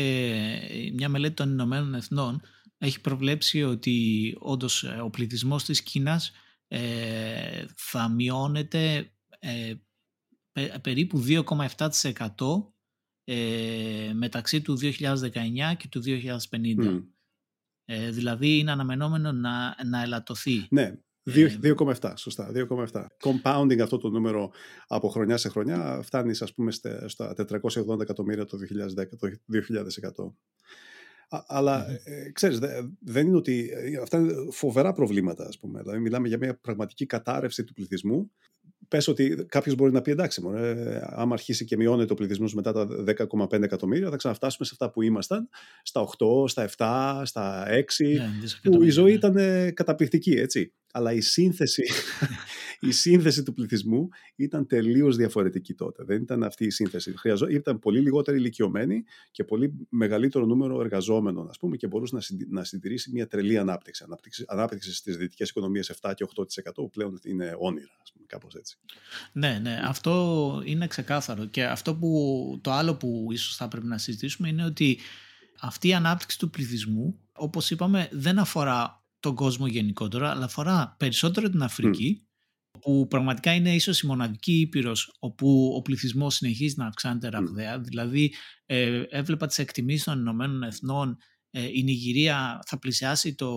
[0.94, 2.40] μια μελέτη των Ηνωμένων Εθνών
[2.78, 6.32] έχει προβλέψει ότι όντως ε, ο πληθυσμός της Κίνας
[6.68, 9.74] ε, θα μειώνεται ε,
[10.82, 11.90] περίπου 2,7%
[13.30, 14.84] ε, μεταξύ του 2019
[15.76, 16.02] και του
[16.50, 17.02] 2050.
[17.84, 20.66] Ε, δηλαδή είναι αναμενόμενο να, να ελαττωθεί.
[20.70, 20.94] Ναι,
[21.34, 23.06] 2,7, σωστά, 2,7.
[23.22, 24.50] Compounding αυτό το νούμερο
[24.86, 26.70] από χρονιά σε χρονιά φτάνει ας πούμε
[27.06, 28.58] στα 480 εκατομμύρια το
[28.96, 29.28] 2010, το
[30.18, 30.32] 2100.
[31.46, 32.58] Αλλά ε, ξέρεις,
[33.00, 33.70] δεν είναι ότι.
[33.72, 35.80] Ε, αυτά είναι φοβερά προβλήματα, ας πούμε.
[35.80, 38.30] Δηλαδή, μιλάμε για μια πραγματική κατάρρευση του πληθυσμού.
[38.88, 42.72] Πες ότι κάποιος μπορεί να πει εντάξει, μωρέ, άμα αρχίσει και μειώνεται ο πληθυσμός μετά
[42.72, 42.88] τα
[43.38, 45.48] 10,5 εκατομμύρια, θα ξαναφτάσουμε σε αυτά που ήμασταν,
[45.83, 48.07] στα 8, στα 7, στα 6,
[48.62, 49.16] ναι, που η ζωή ναι.
[49.16, 49.35] ήταν
[49.74, 51.83] καταπληκτική, έτσι αλλά η σύνθεση,
[52.88, 56.05] η σύνθεση του πληθυσμού ήταν τελείως διαφορετική τότε.
[56.05, 57.16] Δεν ήταν αυτή η σύνθεση.
[57.16, 62.22] Χρειαζό, ήταν πολύ λιγότεροι ηλικιωμένοι και πολύ μεγαλύτερο νούμερο εργαζόμενων, ας πούμε, και μπορούσε να,
[62.48, 64.05] να συντηρήσει μια τρελή ανάπτυξη.
[64.07, 68.55] Ανάπτυξη, ανάπτυξη στις δυτικές οικονομίες 7 και 8% που πλέον είναι όνειρα, ας πούμε, κάπως
[68.55, 68.77] έτσι.
[69.33, 71.44] Ναι, ναι, αυτό είναι ξεκάθαρο.
[71.44, 74.98] Και αυτό που, το άλλο που ίσως θα πρέπει να συζητήσουμε είναι ότι
[75.61, 81.48] αυτή η ανάπτυξη του πληθυσμού, όπως είπαμε, δεν αφορά τον κόσμο γενικότερα, αλλά αφορά περισσότερο
[81.50, 82.28] την Αφρική,
[82.81, 87.81] που πραγματικά είναι ίσως η μοναδική ήπειρος όπου ο πληθυσμός συνεχίζει να αυξάνεται ραγδαία.
[87.81, 88.35] Δηλαδή,
[88.66, 91.16] ε, έβλεπα τις εκτιμήσεις των Ηνωμένων Εθνών,
[91.50, 93.48] ε, η Νιγηρία θα πλησιάσει το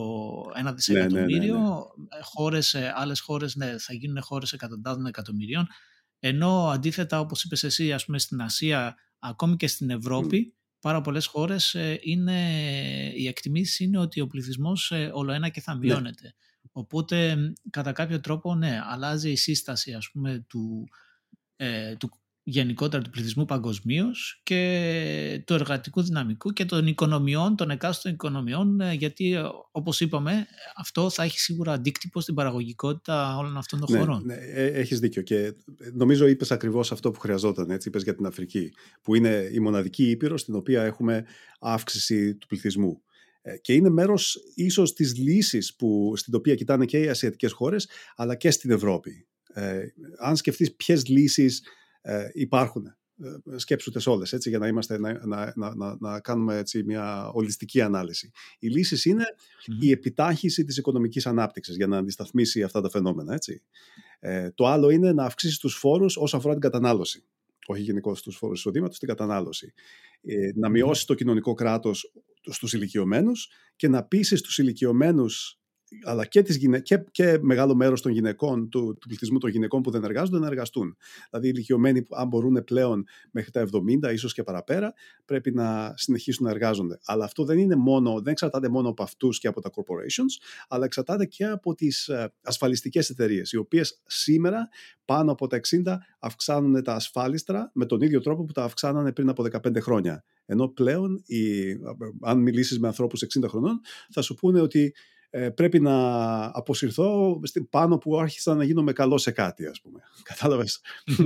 [0.56, 5.06] 1 ναι, δισεκατομμύριο, ναι, ναι, ε, χώρες, ε, άλλες χώρες ναι, θα γίνουν χώρες εκατοντάδων
[5.06, 5.67] εκατομμυρίων,
[6.19, 11.26] ενώ αντίθετα, όπως είπες εσύ, ας πούμε, στην Ασία, ακόμη και στην Ευρώπη, πάρα πολλές
[11.26, 12.50] χώρες ε, είναι,
[13.15, 15.80] οι εκτιμήσεις είναι ότι ο πληθυσμός ε, όλο ένα και θα ναι.
[15.80, 16.36] μειώνεται.
[16.72, 17.38] Οπότε
[17.70, 20.89] κατά κάποιο τρόπο ναι, αλλάζει η σύσταση ας πούμε του,
[21.56, 28.13] ε, του γενικότερα του πληθυσμού παγκοσμίως και του εργατικού δυναμικού και των οικονομιών, των εκάστοτε
[28.13, 33.80] οικονομιών, ε, γιατί ε, όπως είπαμε αυτό θα έχει σίγουρα αντίκτυπο στην παραγωγικότητα όλων αυτών
[33.80, 34.21] των ναι, χωρών.
[34.25, 35.54] Ναι, ε, έχεις δίκιο και
[35.93, 40.10] νομίζω είπες ακριβώς αυτό που χρειαζόταν, έτσι είπες για την Αφρική, που είναι η μοναδική
[40.10, 41.25] ήπειρο στην οποία έχουμε
[41.60, 43.01] αύξηση του πληθυσμού
[43.62, 48.36] και είναι μέρος ίσως της λύσης που, στην οποία κοιτάνε και οι ασιατικές χώρες αλλά
[48.36, 49.25] και στην Ευρώπη.
[49.54, 49.82] Ε,
[50.17, 51.62] αν σκεφτείς ποιες λύσεις
[52.02, 52.96] ε, υπάρχουν.
[53.24, 57.30] Ε, σκέψου τες όλες, έτσι, για να, είμαστε, να, να, να, να κάνουμε έτσι, μια
[57.30, 58.32] ολιστική ανάλυση.
[58.60, 59.16] Οι λύσει
[59.82, 63.34] η επιτάχυση της οικονομικής ανάπτυξης για να αντισταθμίσει αυτά τα φαινόμενα.
[63.34, 63.62] Έτσι.
[64.20, 67.24] Ε, το άλλο είναι να αυξήσεις τους φόρους όσον αφορά την κατανάλωση.
[67.66, 69.74] Όχι γενικώς τους φόρους εισοδήματος, την κατανάλωση.
[70.22, 75.61] Ε, να μειώσεις το κοινωνικό κράτος στους ηλικιωμένους και να πείσει στους ηλικιωμένους
[76.04, 79.82] αλλά και, τις γυναί- και, και μεγάλο μέρος των γυναικών, του, του πληθυσμού των γυναικών
[79.82, 80.97] που δεν εργάζονται, να εργαστούν.
[81.30, 84.93] Δηλαδή, οι ηλικιωμένοι, αν μπορούν πλέον μέχρι τα 70, ίσως και παραπέρα,
[85.25, 86.99] πρέπει να συνεχίσουν να εργάζονται.
[87.06, 90.86] Αλλά αυτό δεν, είναι μόνο, δεν εξαρτάται μόνο από αυτούς και από τα corporations, αλλά
[90.86, 94.69] εξαρτάται και από τις ε, ασφαλιστικές εταιρείες, οι οποίες σήμερα
[95.06, 99.30] πάνω από τα 60 αυξάνουν τα ασφάλιστρα με τον ίδιο τρόπο που τα αυξάνανε πριν
[99.30, 100.23] από 15 χρόνια.
[100.45, 101.77] Ενώ πλέον, οι, ε,
[102.21, 104.93] αν μιλήσεις με ανθρώπους 60 χρονών, θα σου πούνε ότι
[105.34, 105.96] ε, πρέπει να
[106.46, 107.39] αποσυρθώ
[107.70, 110.00] πάνω που άρχισα να γίνομαι καλό σε κάτι, ας πούμε.
[110.30, 110.82] Κατάλαβες;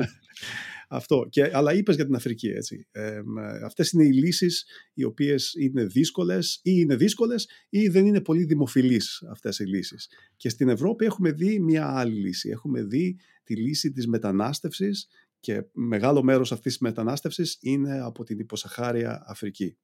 [0.87, 1.27] Αυτό.
[1.29, 2.87] Και, αλλά είπες για την Αφρική, έτσι.
[2.91, 3.21] Ε,
[3.65, 8.43] αυτές είναι οι λύσεις οι οποίες είναι δύσκολες ή είναι δύσκολες ή δεν είναι πολύ
[8.43, 10.09] δημοφιλείς αυτές οι λύσεις.
[10.35, 12.49] Και στην Ευρώπη έχουμε δει μια άλλη λύση.
[12.49, 15.07] Έχουμε δει τη λύση της μετανάστευσης
[15.39, 19.77] και μεγάλο μέρος αυτής της μετανάστευσης είναι από την υποσαχάρια Αφρική.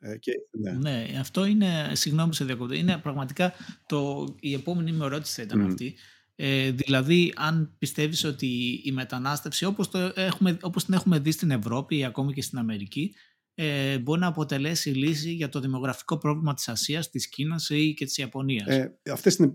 [0.00, 0.72] Ε, και, ναι.
[0.72, 1.06] ναι.
[1.20, 3.52] αυτό είναι, συγγνώμη σε διακόπτω, είναι πραγματικά
[3.86, 5.94] το, η επόμενη μου ερώτηση θα ήταν αυτή.
[6.40, 11.50] Ε, δηλαδή, αν πιστεύεις ότι η μετανάστευση, όπως, το έχουμε, όπως την έχουμε δει στην
[11.50, 13.14] Ευρώπη ή ακόμη και στην Αμερική,
[13.54, 18.04] ε, μπορεί να αποτελέσει λύση για το δημογραφικό πρόβλημα της Ασίας, της Κίνας ή και
[18.04, 19.52] της Ιαπωνίας; Ε, αυτές είναι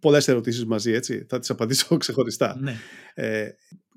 [0.00, 1.26] πολλές ερωτήσεις μαζί, έτσι.
[1.28, 2.58] Θα τις απαντήσω ξεχωριστά.
[2.60, 2.76] Ναι.
[3.14, 3.48] Ε,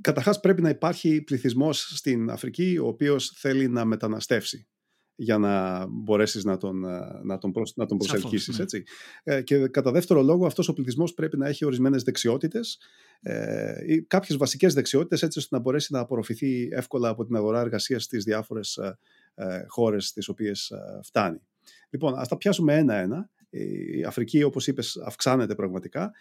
[0.01, 4.67] καταρχάς πρέπει να υπάρχει πληθυσμός στην Αφρική ο οποίος θέλει να μεταναστεύσει
[5.15, 8.57] για να μπορέσεις να τον, ε, να τον, προσ, να τον προσελκύσεις.
[8.57, 8.63] Ναι.
[8.63, 8.83] Έτσι.
[9.23, 12.79] Ε, και κατά δεύτερο λόγο αυτός ο πληθυσμός πρέπει να έχει ορισμένες δεξιότητες
[13.21, 17.59] ε, ή κάποιες βασικές δεξιότητες έτσι ώστε να μπορέσει να απορροφηθεί εύκολα από την αγορά
[17.59, 18.97] εργασίας στις διάφορες ε,
[19.35, 20.71] ε χώρες στις οποίες
[21.03, 21.41] φτάνει.
[21.89, 23.29] Λοιπόν, ας τα πιάσουμε ένα-ένα.
[23.49, 26.11] Η Αφρική, όπως είπες, αυξάνεται πραγματικά.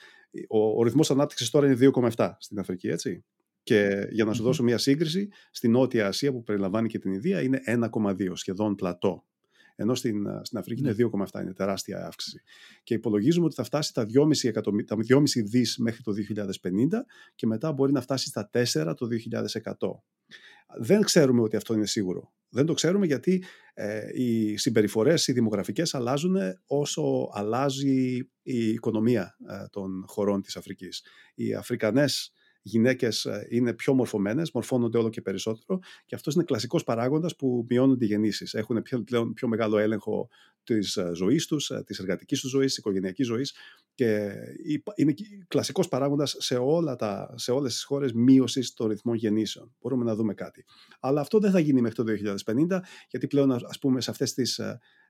[0.49, 3.25] Ο, ο ρυθμός ανάπτυξης τώρα είναι 2,7 στην Αφρική, έτσι.
[3.65, 7.43] Και για να σου δώσω μια σύγκριση, στην Νότια Ασία που περιλαμβάνει και την Ινδία
[7.43, 9.25] είναι 1,2, σχεδόν πλατό.
[9.77, 11.41] Ενώ στην, στην Αφρική είναι 2,7, ναι.
[11.43, 12.43] είναι τεράστια αύξηση.
[12.83, 14.07] Και υπολογίζουμε ότι θα φτάσει τα
[14.43, 14.53] 2,5,
[14.87, 16.13] τα 2,5 δις μέχρι το
[16.63, 16.71] 2050
[17.35, 19.09] και μετά μπορεί να φτάσει στα 4 το
[19.79, 19.89] 2100.
[20.79, 22.33] Δεν ξέρουμε ότι αυτό είναι σίγουρο.
[22.49, 29.67] Δεν το ξέρουμε γιατί ε, οι συμπεριφορές, οι δημογραφικές αλλάζουν όσο αλλάζει η οικονομία ε,
[29.71, 31.05] των χωρών της Αφρικής.
[31.35, 32.33] Οι Αφρικανές
[32.67, 37.67] γυναίκες ε, είναι πιο μορφωμένες, μορφώνονται όλο και περισσότερο και αυτός είναι κλασικός παράγοντας που
[37.69, 38.55] μειώνονται οι γεννήσεις.
[38.55, 40.29] Έχουν πλέον πιο μεγάλο έλεγχο
[40.65, 43.55] της ε, ζωής τους, ε, της εργατικής τους ζωής, της οικογενειακής ζωής
[43.95, 44.33] και
[44.95, 45.15] είναι
[45.49, 46.59] κλασικός παράγοντας σε,
[47.35, 49.75] σε όλες τις χώρες μείωσης των ρυθμών γεννήσεων.
[49.81, 50.65] Μπορούμε να δούμε κάτι.
[51.01, 54.61] Αλλά αυτό δεν θα γίνει μέχρι το 2050, γιατί πλέον, ας πούμε, σε αυτές τις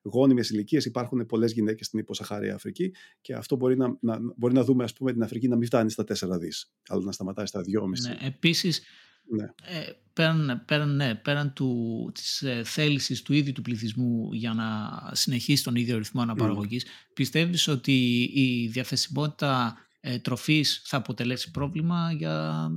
[0.05, 4.65] γόνιμες ηλικίες υπάρχουν πολλές γυναίκες στην υποσαχάρια Αφρική και αυτό μπορεί να, να, μπορεί να
[4.65, 7.61] δούμε, ας πούμε, την Αφρική να μην φτάνει στα 4 δις, αλλά να σταματάει στα
[7.61, 7.65] 2,5.
[8.01, 8.83] Ναι, Επίσης,
[9.27, 9.45] ναι.
[9.45, 14.67] Ε, πέραν, πέραν, ναι, πέραν του, της ε, θέλησης του ίδιου του πληθυσμού για να
[15.15, 17.11] συνεχίσει τον ίδιο ρυθμό αναπαραγωγής, mm.
[17.15, 22.69] πιστεύεις ότι η διαθεσιμότητα ε, τροφής θα αποτελέσει πρόβλημα για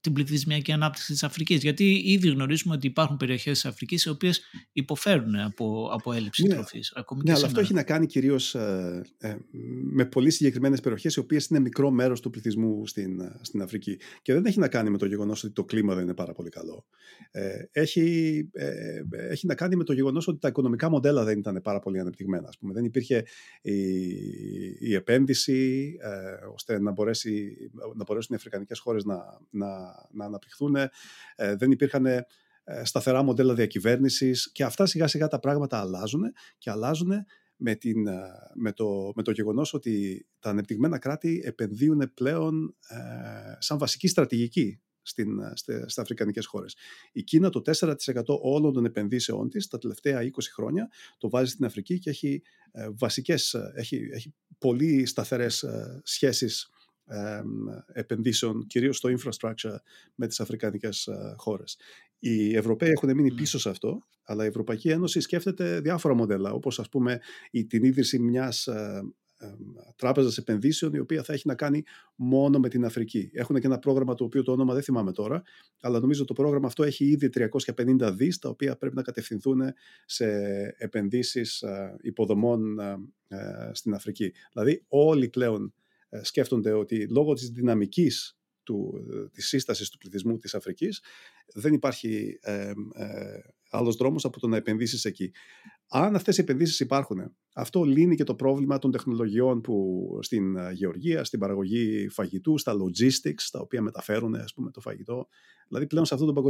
[0.00, 1.62] την πληθυσμιακή ανάπτυξη της Αφρικής.
[1.62, 4.40] Γιατί ήδη γνωρίζουμε ότι υπάρχουν περιοχές της Αφρικής οι οποίες
[4.72, 6.92] υποφέρουν από, από έλλειψη ναι, τροφής.
[6.94, 9.36] Ακόμη ναι, αλλά αυτό έχει να κάνει κυρίως ε, ε,
[9.92, 14.00] με πολύ συγκεκριμένες περιοχές οι οποίες είναι μικρό μέρος του πληθυσμού στην, ε, στην Αφρική.
[14.22, 16.48] Και δεν έχει να κάνει με το γεγονός ότι το κλίμα δεν είναι πάρα πολύ
[16.48, 16.86] καλό.
[17.30, 21.60] Ε, έχει, ε, έχει να κάνει με το γεγονός ότι τα οικονομικά μοντέλα δεν ήταν
[21.62, 22.48] πάρα πολύ ανεπτυγμένα.
[22.48, 22.72] Ας πούμε.
[22.72, 23.24] Δεν υπήρχε
[23.62, 23.78] η,
[24.80, 27.56] η επένδυση ε, ώστε να, μπορέσει,
[27.96, 29.16] να μπορέσουν οι αφρικανικές χώρες να,
[29.50, 29.66] να
[30.10, 30.76] να αναπτυχθούν.
[30.76, 30.90] Ε,
[31.36, 32.26] δεν υπήρχαν ε,
[32.82, 36.22] σταθερά μοντέλα διακυβέρνησης και αυτά σιγά σιγά τα πράγματα αλλάζουν
[36.58, 37.12] και αλλάζουν
[37.56, 38.20] με, την, ε,
[38.54, 42.76] με, το, με το γεγονός ότι τα ανεπτυγμένα κράτη επενδύουν πλέον
[43.58, 46.76] σαν βασική στρατηγική στην, στις αφρικανικές χώρες.
[47.12, 51.64] Η Κίνα το 4% όλων των επενδύσεων της τα τελευταία 20 χρόνια το βάζει στην
[51.64, 52.42] Αφρική και έχει,
[52.98, 55.64] βασικές, έχει, έχει πολύ σταθερές
[56.02, 56.70] σχέσεις
[57.92, 59.76] επενδύσεων, κυρίως στο infrastructure
[60.14, 61.78] με τις αφρικανικές ε, χώρες.
[62.18, 63.34] Οι Ευρωπαίοι έχουν μείνει ναι.
[63.34, 67.20] πίσω σε αυτό, αλλά η Ευρωπαϊκή Ένωση σκέφτεται διάφορα μοντέλα, όπως ας πούμε
[67.50, 69.02] η, την ίδρυση μιας ε,
[69.96, 71.82] τράπεζας επενδύσεων η οποία θα έχει να κάνει
[72.14, 73.30] μόνο με την Αφρική.
[73.32, 75.42] Έχουν και ένα πρόγραμμα το οποίο το όνομα δεν θυμάμαι τώρα,
[75.80, 77.30] αλλά νομίζω το πρόγραμμα αυτό έχει ήδη
[77.76, 79.60] 350 δις τα οποία πρέπει να κατευθυνθούν
[80.04, 80.26] σε
[80.78, 82.78] επενδύσεις ε, υποδομών
[83.72, 84.32] στην Αφρική.
[84.52, 85.79] Δηλαδή όλοι πλέον ε,
[86.22, 91.02] σκέφτονται ότι λόγω της δυναμικής του, ε, της σύστασης του πληθυσμού της Αφρικής
[91.54, 95.32] δεν υπάρχει ε, ε, άλλος δρόμος από το να επενδύσεις εκεί.
[95.88, 100.72] Αν αυτές οι επενδύσεις υπάρχουν, αυτό λύνει και το πρόβλημα των τεχνολογιών που στην ε,
[100.72, 105.28] γεωργία, στην παραγωγή φαγητού, στα logistics, τα οποία μεταφέρουν ας πούμε, το φαγητό.
[105.68, 106.42] Δηλαδή πλέον σε αυτόν τον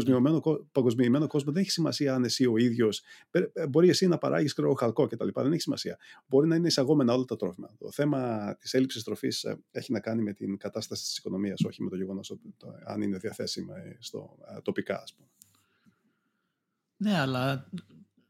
[0.73, 3.03] παγκοσμιοποιημένο κόσμο δεν έχει σημασία αν εσύ ο ίδιος.
[3.31, 5.29] Ε, μπορεί εσύ να παράγεις κρέο χαλκό κτλ.
[5.35, 5.99] Δεν έχει σημασία.
[6.27, 7.75] Μπορεί να είναι εισαγόμενα όλα τα τρόφιμα.
[7.79, 11.91] Το θέμα της έλλειψης τροφής έχει να κάνει με την κατάσταση της οικονομίας, όχι με
[11.91, 12.37] το γεγονός
[12.85, 15.03] αν είναι διαθέσιμα στο τοπικά
[17.01, 17.71] ναι, αλλά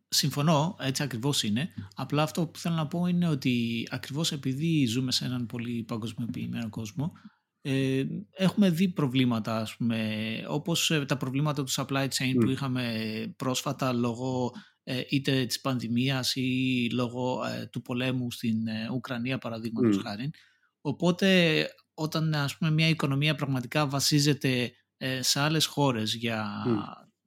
[0.09, 1.69] συμφωνώ, έτσι ακριβώς είναι.
[1.95, 6.69] Απλά αυτό που θέλω να πω είναι ότι ακριβώς επειδή ζούμε σε έναν πολύ παγκοσμιοποιημένο
[6.69, 7.13] κόσμο,
[7.61, 12.95] ε, έχουμε δει προβλήματα, ας πούμε, όπως ε, τα προβλήματα του supply chain που είχαμε
[13.37, 14.53] πρόσφατα λόγω
[14.83, 18.57] ε, είτε της πανδημίας ή λόγω ε, του πολέμου στην
[18.95, 20.03] Ουκρανία παραδείγματος mm.
[20.03, 20.31] χάρη.
[20.81, 26.65] Οπότε όταν ας πούμε, μια οικονομία πραγματικά βασίζεται ε, σε άλλες χώρες για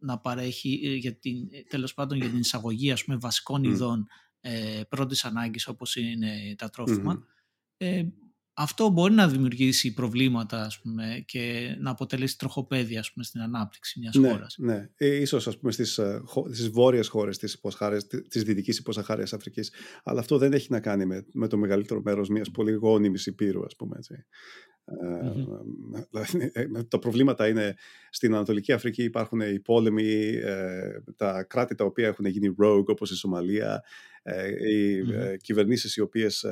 [0.04, 4.08] να παρέχει, ε, για την, ε, τέλος πάντων για την εισαγωγή ας πούμε, βασικών ειδών
[4.42, 7.24] ε, πρώτης ανάγκης όπως είναι τα τρόφιμα.
[7.78, 8.04] Ε,
[8.56, 14.00] αυτό μπορεί να δημιουργήσει προβλήματα ας πούμε, και να αποτελέσει τροχοπέδια ας πούμε, στην ανάπτυξη
[14.00, 14.56] μιας ναι, χώρας.
[14.58, 16.00] Ναι, ίσως ας πούμε στις,
[16.52, 17.60] στις βόρειες χώρες της,
[18.30, 19.74] της δυτικής υποσαχάριας Αφρικής.
[20.04, 23.66] Αλλά αυτό δεν έχει να κάνει με, με το μεγαλύτερο μέρος μιας πολύ γόνιμης υπήρου,
[23.66, 24.26] ας πούμε έτσι.
[24.86, 26.88] Mm-hmm.
[26.88, 27.76] Τα προβλήματα είναι
[28.10, 30.34] στην Ανατολική Αφρική υπάρχουν οι πόλεμοι,
[31.16, 33.84] τα κράτη τα οποία έχουν γίνει rogue όπως η Σομαλία,
[34.70, 35.38] οι mm-hmm.
[35.42, 36.46] κυβερνήσεις οι οποίες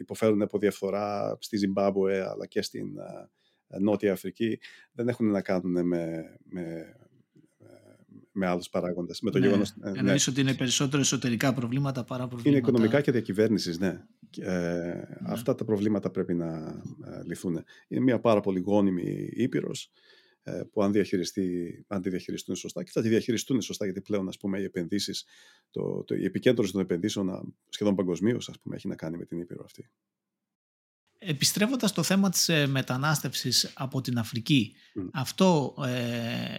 [0.00, 2.88] υποφέρουν από διαφθορά στη Ζιμπάμπουε αλλά και στην
[3.80, 4.58] Νότια Αφρική
[4.92, 6.94] δεν έχουν να κάνουν με, με
[8.32, 9.20] με άλλους παράγοντες.
[9.20, 9.46] Με το ναι.
[9.46, 10.14] γεγονός, ε, ναι.
[10.28, 12.48] ότι είναι περισσότερο εσωτερικά προβλήματα παρά προβλήματα.
[12.48, 14.04] Είναι οικονομικά και διακυβέρνησης, ναι.
[14.38, 15.02] Ε, ναι.
[15.26, 17.64] Αυτά τα προβλήματα πρέπει να ε, λυθούν.
[17.88, 19.90] Είναι μια πάρα πολύ γόνιμη ήπειρος
[20.42, 24.28] ε, που αν, διαχειριστεί, αν τη διαχειριστούν σωστά και θα τη διαχειριστούν σωστά γιατί πλέον
[24.28, 25.24] ας πούμε, οι επενδύσεις,
[25.70, 29.90] το, το, η επικέντρωση των επενδύσεων σχεδόν παγκοσμίως έχει να κάνει με την Ήπειρο αυτή.
[31.18, 34.74] Επιστρέφοντας στο θέμα της μετανάστευσης από την Αφρική,
[35.12, 36.56] αυτό ε,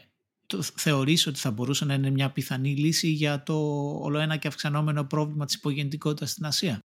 [0.62, 3.56] θεωρείς ότι θα μπορούσε να είναι μια πιθανή λύση για το
[4.02, 6.80] όλο ένα και αυξανόμενο πρόβλημα της υπογεννητικότητας στην Ασία;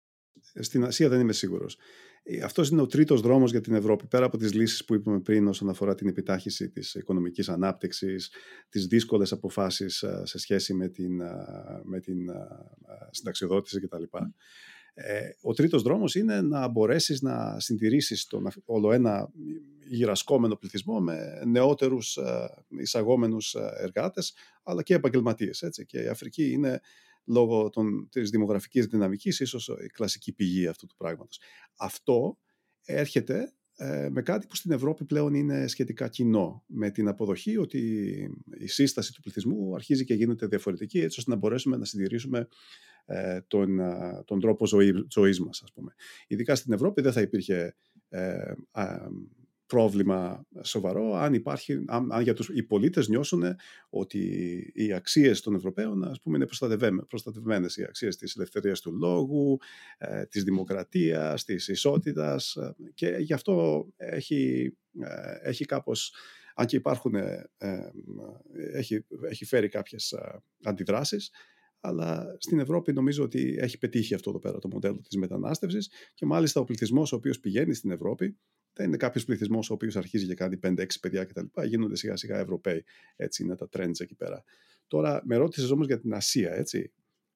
[0.59, 1.77] Στην Ασία δεν είμαι σίγουρος.
[2.23, 4.07] Ε, Αυτός είναι ο τρίτος δρόμος για την Ευρώπη.
[4.07, 8.31] Πέρα από τις λύσεις που είπαμε πριν όσον αφορά την επιτάχυση της οικονομικής ανάπτυξης,
[8.69, 11.35] τις δύσκολες αποφάσεις ε, σε σχέση με την, ε,
[11.83, 12.17] με την
[13.11, 14.03] συνταξιοδότηση κτλ.
[15.41, 19.31] Ο τρίτος δρόμος είναι να μπορέσεις να συντηρήσεις τον όλο ένα
[19.87, 22.17] γυρασκόμενο πληθυσμό με νεότερους
[22.79, 25.61] εισαγόμενους εργάτες αλλά και επαγγελματίες.
[25.61, 25.85] Έτσι.
[25.85, 26.79] Και η Αφρική είναι
[27.27, 31.39] λόγω των, της δημογραφικής δυναμικής ίσως η κλασική πηγή αυτού του πράγματος.
[31.75, 32.37] Αυτό
[32.85, 37.79] έρχεται ε, με κάτι που στην Ευρώπη πλέον είναι σχετικά κοινό, με την αποδοχή ότι
[38.57, 42.47] η σύσταση του πληθυσμού αρχίζει και γίνεται διαφορετική, έτσι ώστε να μπορέσουμε να συντηρήσουμε
[43.05, 43.79] ε, τον,
[44.25, 45.93] τον τρόπο ζωή, ζωής μας, ας πούμε.
[46.27, 47.75] Ειδικά στην Ευρώπη δεν θα υπήρχε
[48.09, 48.53] ε,
[49.67, 53.43] πρόβλημα σοβαρό αν, υπάρχει, αν, αν για τους, οι πολίτες νιώσουν
[53.89, 54.19] ότι
[54.75, 56.47] οι αξίες των Ευρωπαίων ας πούμε, είναι
[57.07, 57.77] προστατευμένες.
[57.77, 59.57] Οι αξίες της ελευθερίας του λόγου,
[59.97, 66.13] ε, της δημοκρατίας, της ισότητας ε, και γι' αυτό έχει, ε, έχει κάπως
[66.55, 67.49] αν και υπάρχουν, ε,
[68.73, 70.15] έχει, έχει φέρει κάποιες
[70.63, 71.31] αντιδράσεις,
[71.79, 76.25] αλλά στην Ευρώπη νομίζω ότι έχει πετύχει αυτό εδώ πέρα το μοντέλο της μετανάστευσης και
[76.25, 78.37] μάλιστα ο πληθυσμός ο οποίος πηγαίνει στην Ευρώπη
[78.77, 81.45] δεν είναι κάποιος πληθυσμός ο οποίος αρχίζει και κάνει 5-6 παιδιά κτλ.
[81.65, 82.83] Γίνονται σιγά σιγά Ευρωπαίοι.
[83.15, 84.43] Έτσι είναι τα trends εκεί πέρα.
[84.87, 86.91] Τώρα, με ρώτησες όμως για την Ασία, έτσι.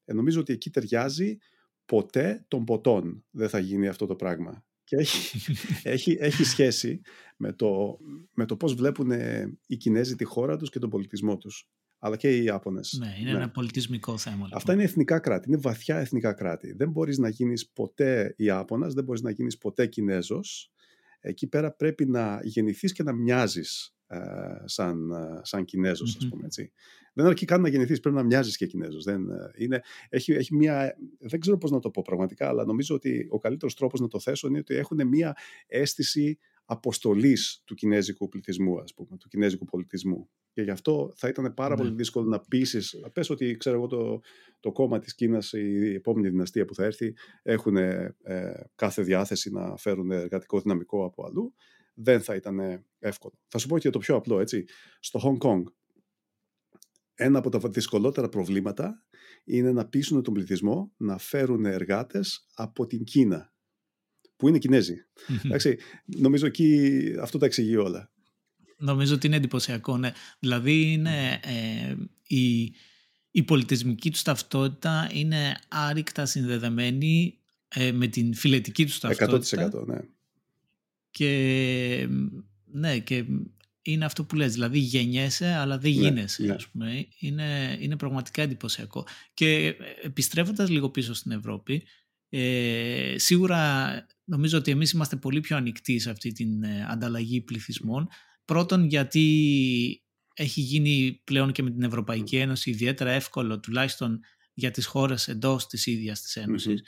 [0.06, 1.38] Ε, νομίζω ότι εκεί ταιριάζει
[1.86, 4.66] ποτέ των ποτών δεν θα γίνει αυτό το πράγμα.
[4.84, 5.40] Και έχει,
[5.84, 7.02] έχει, έχει σχέση
[7.38, 8.00] με το,
[8.34, 9.12] με το πώς βλέπουν
[9.68, 11.70] οι Κινέζοι τη χώρα τους και τον πολιτισμό τους.
[12.00, 12.98] Αλλά και οι Ιάπωνες.
[13.00, 13.38] Ναι, είναι ναι.
[13.38, 14.36] ένα πολιτισμικό θέμα.
[14.36, 14.54] Λοιπόν.
[14.54, 16.74] Αυτά είναι εθνικά κράτη, είναι βαθιά εθνικά κράτη.
[16.74, 20.72] Δεν μπορείς να γίνεις ποτέ Ιάπωνας, δεν μπορείς να γίνεις ποτέ Κινέζος
[21.22, 24.20] εκεί πέρα πρέπει να γεννηθείς και να μοιάζεις ε,
[24.66, 26.72] σαν, ε, σαν Κινέζος, ας πούμε έτσι.
[27.14, 29.04] Δεν αρκεί καν να γεννηθείς, πρέπει να μοιάζεις και Κινέζος.
[29.04, 32.96] Δεν, ε, είναι, έχει, έχει μια, δεν ξέρω πώς να το πω πραγματικά, αλλά νομίζω
[32.96, 38.30] ότι ο καλύτερος τρόπος να το θέσω είναι ότι έχουν μια αίσθηση αποστολής του κινέζικου
[38.30, 40.30] πληθυσμού, ας πούμε, του κινέζικου πολιτισμού.
[40.54, 41.82] Και γι' αυτό θα ήταν πάρα ναι.
[41.82, 42.80] πολύ δύσκολο να πείσει.
[43.14, 44.22] Πες ότι ξέρω εγώ το,
[44.60, 48.16] το κόμμα της Κίνας, η επόμενη δυναστεία που θα έρθει, έχουν ε,
[48.76, 51.54] κάθε διάθεση να φέρουν εργατικό δυναμικό από αλλού.
[51.94, 53.34] Δεν θα ήταν εύκολο.
[53.48, 54.66] Θα σου πω και το πιο απλό, έτσι.
[55.00, 55.64] Στο Hong Kong,
[57.14, 59.06] ένα από τα δυσκολότερα προβλήματα
[59.44, 63.54] είναι να πείσουν τον πληθυσμό να φέρουν εργάτες από την Κίνα,
[64.36, 64.96] που είναι Κινέζοι.
[65.46, 68.12] Εντάξει, νομίζω εκεί αυτό τα εξηγεί όλα.
[68.82, 70.12] Νομίζω ότι είναι εντυπωσιακό, ναι.
[70.40, 71.96] Δηλαδή είναι ε,
[72.36, 72.74] η,
[73.32, 79.70] η πολιτισμική τους ταυτότητα είναι άρρηκτα συνδεδεμένη ε, με την φιλετική τους ταυτότητα.
[79.74, 80.00] 100% ναι.
[81.12, 82.08] Και
[82.72, 83.26] ναι, και
[83.82, 86.56] είναι αυτό που λες, δηλαδή γεννιέσαι αλλά δεν ναι, γίνεσαι, ναι.
[86.72, 87.08] πούμε.
[87.20, 89.08] Είναι, είναι πραγματικά εντυπωσιακό.
[89.34, 91.84] Και επιστρέφοντας λίγο πίσω στην Ευρώπη,
[92.30, 93.92] ε, σίγουρα
[94.24, 98.10] νομίζω ότι εμείς είμαστε πολύ πιο ανοιχτοί σε αυτή την ε, ανταλλαγή πληθυσμών
[98.46, 99.26] Πρώτον γιατί
[100.34, 104.20] έχει γίνει πλέον και με την Ευρωπαϊκή Ένωση ιδιαίτερα εύκολο τουλάχιστον
[104.54, 106.82] για τις χώρες εντός της ίδιας της ενωσης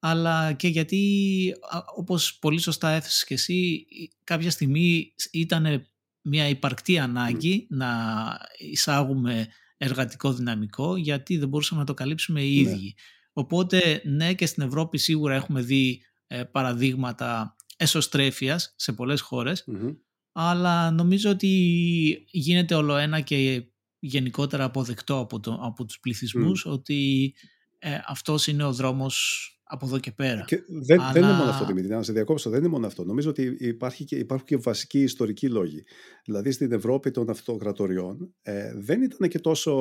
[0.00, 1.52] αλλά και γιατί
[1.96, 3.86] όπως πολύ σωστά έθεσες και εσύ
[4.24, 5.86] κάποια στιγμή ήταν
[6.22, 7.88] μια υπαρκτή ανάγκη να
[8.58, 12.70] εισάγουμε εργατικό δυναμικό γιατί δεν μπορούσαμε να το καλύψουμε οι ναι.
[12.70, 12.94] ίδιοι.
[13.32, 19.20] Οπότε ναι και στην Ευρώπη σίγουρα έχουμε δει ε, παραδείγματα εσωστρέφειας σε πολλές
[20.32, 21.46] αλλά νομίζω ότι
[22.30, 23.64] γίνεται όλο ένα και
[23.98, 27.34] γενικότερα αποδεκτό από, το, από τους πληθυσμούς ότι
[27.78, 30.44] ε, αυτός είναι ο δρόμος από εδώ και πέρα.
[30.46, 32.50] Και δεν, δεν είναι μόνο αυτό, Δημήτρη, να σε διακόψω.
[32.50, 33.04] Δεν είναι μόνο αυτό.
[33.04, 35.84] Νομίζω ότι υπάρχει και, υπάρχουν και βασικοί ιστορικοί λόγοι.
[36.24, 39.74] Δηλαδή στην Ευρώπη των αυτοκρατοριών ε, δεν ήταν και τόσο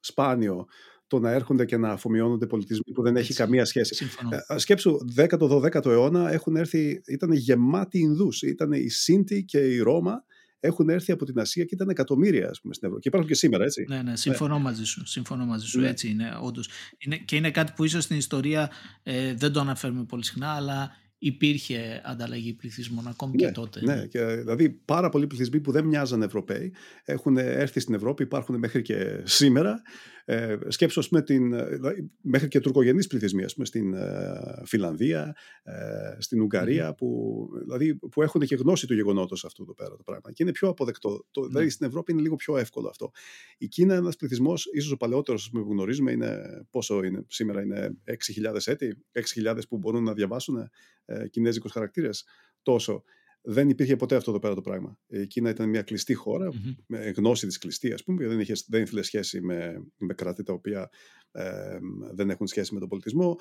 [0.00, 0.66] σπάνιο
[1.06, 4.06] το να έρχονται και να αφομοιώνονται πολιτισμοί που δεν έχει καμία σχέση.
[4.48, 8.42] Ε, σκέψου, 10ο-12ο αιώνα έχουν έρθει, ήταν γεμάτοι Ινδούς.
[8.42, 10.24] Ήταν η Σίντι και η Ρώμα
[10.60, 13.02] έχουν έρθει από την Ασία και ήταν εκατομμύρια ας πούμε, στην Ευρώπη.
[13.02, 13.84] Και υπάρχουν και σήμερα, έτσι.
[13.88, 15.06] Ναι, ναι, συμφωνώ μαζί σου.
[15.06, 15.80] Συμφωνώ μαζί σου.
[15.80, 15.88] Ναι.
[15.88, 16.68] Έτσι είναι, όντως.
[16.98, 18.70] Είναι, και είναι κάτι που ίσως στην ιστορία
[19.02, 23.80] ε, δεν το αναφέρουμε πολύ συχνά, αλλά υπήρχε ανταλλαγή πληθυσμών ακόμη ναι, και τότε.
[23.82, 26.72] Ναι, και δηλαδή πάρα πολλοί πληθυσμοί που δεν μοιάζαν Ευρωπαίοι
[27.04, 29.82] έχουν έρθει στην Ευρώπη, υπάρχουν μέχρι και σήμερα
[30.28, 36.16] ε, σκέψω, πούμε, την, ε, δηλαδή, μέχρι και τουρκογενείς πληθυσμοί, πούμε, στην ε, Φιλανδία, ε,
[36.18, 40.32] στην Ουγγαρία, που, δηλαδή, που έχουν και γνώση του γεγονότος αυτού εδώ πέρα το πράγμα.
[40.32, 41.26] Και είναι πιο αποδεκτό.
[41.30, 43.10] Το, Δηλαδή, στην Ευρώπη είναι λίγο πιο εύκολο αυτό.
[43.58, 47.96] Η Κίνα είναι ένας πληθυσμός, ίσως ο παλαιότερος που γνωρίζουμε, είναι, πόσο είναι σήμερα, είναι
[48.04, 50.70] 6.000 έτη, 6.000 που μπορούν να διαβάσουν
[51.04, 52.24] ε, κινέζικους χαρακτήρες.
[52.62, 53.04] Τόσο
[53.48, 54.98] δεν υπήρχε ποτέ αυτό εδώ πέρα το πράγμα.
[55.06, 56.74] Η Κίνα ήταν μια κλειστή χώρα, mm-hmm.
[56.86, 60.52] με γνώση της κλειστή, ας πούμε, δεν, είχε, δεν ήθελε σχέση με, με κράτη τα
[60.52, 60.90] οποία
[61.32, 61.78] ε,
[62.12, 63.36] δεν έχουν σχέση με τον πολιτισμό.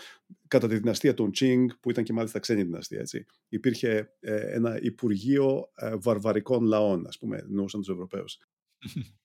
[0.48, 4.80] Κατά τη δυναστεία των Τσίνγκ, που ήταν και μάλιστα ξένη δυναστεία, έτσι, υπήρχε ε, ένα
[4.82, 8.38] Υπουργείο ε, Βαρβαρικών Λαών, ας πούμε, εννοούσαν τους Ευρωπαίους.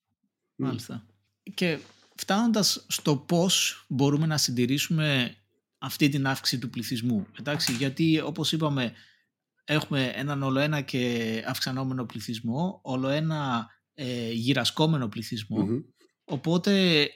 [0.57, 1.07] Μάλιστα.
[1.55, 1.79] Και
[2.15, 5.37] φτάνοντας στο πώς μπορούμε να συντηρήσουμε
[5.79, 7.27] αυτή την αύξηση του πληθυσμού.
[7.39, 8.93] Εντάξει, γιατί όπως είπαμε
[9.71, 15.09] έχουμε έναν ολοένα και αυξανόμενο πληθυσμό, ολοένα ε, γυρασκόμενο
[16.25, 17.07] οπότε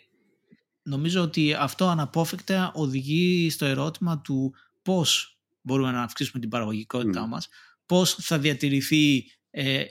[0.83, 7.29] νομίζω ότι αυτό αναπόφευκτα οδηγεί στο ερώτημα του πώς μπορούμε να αυξήσουμε την παραγωγικότητά mm.
[7.29, 7.49] μας,
[7.87, 9.85] πώς θα διατηρηθεί ε,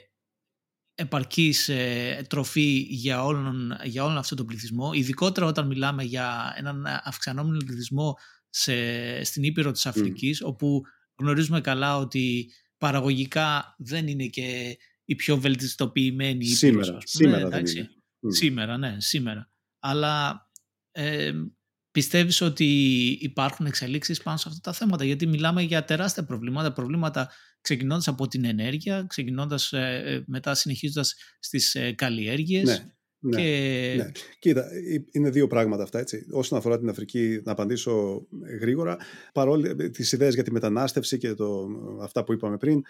[0.94, 6.86] επαρκής ε, τροφή για όλον, για όλον αυτό το πληθυσμό, ειδικότερα όταν μιλάμε για έναν
[7.04, 8.16] αυξανόμενο πληθυσμό
[8.50, 10.82] σε, στην Ήπειρο της Αφρικής, όπου
[11.18, 17.02] γνωρίζουμε καλά ότι παραγωγικά δεν είναι και η πιο βελτιστοποιημένη σήμερα, Ήπειρος.
[17.06, 17.88] Σήμερα, ναι, δεν είναι.
[18.28, 19.50] Σήμερα, ναι, σήμερα.
[19.78, 20.48] Αλλά
[20.90, 21.32] ε,
[21.90, 22.64] πιστεύεις ότι
[23.20, 28.28] υπάρχουν εξελίξεις πάνω σε αυτά τα θέματα; Γιατί μιλάμε για τεράστια προβλήματα, προβλήματα ξεκινώντας από
[28.28, 32.64] την ενέργεια, ξεκινώντας ε, ε μετά συνεχίζοντας στις ε, καλλιέργειες.
[32.68, 32.94] Ναι.
[33.26, 33.94] Ναι, και...
[33.96, 34.10] ναι.
[34.38, 34.64] Κοίτα,
[35.10, 35.98] είναι δύο πράγματα αυτά.
[35.98, 36.26] Έτσι.
[36.30, 38.26] Όσον αφορά την Αφρική, να απαντήσω
[38.60, 38.96] γρήγορα.
[39.32, 41.66] Παρόλο ε, τις ιδέες για τη μετανάστευση και το,
[42.02, 42.82] αυτά που είπαμε πριν,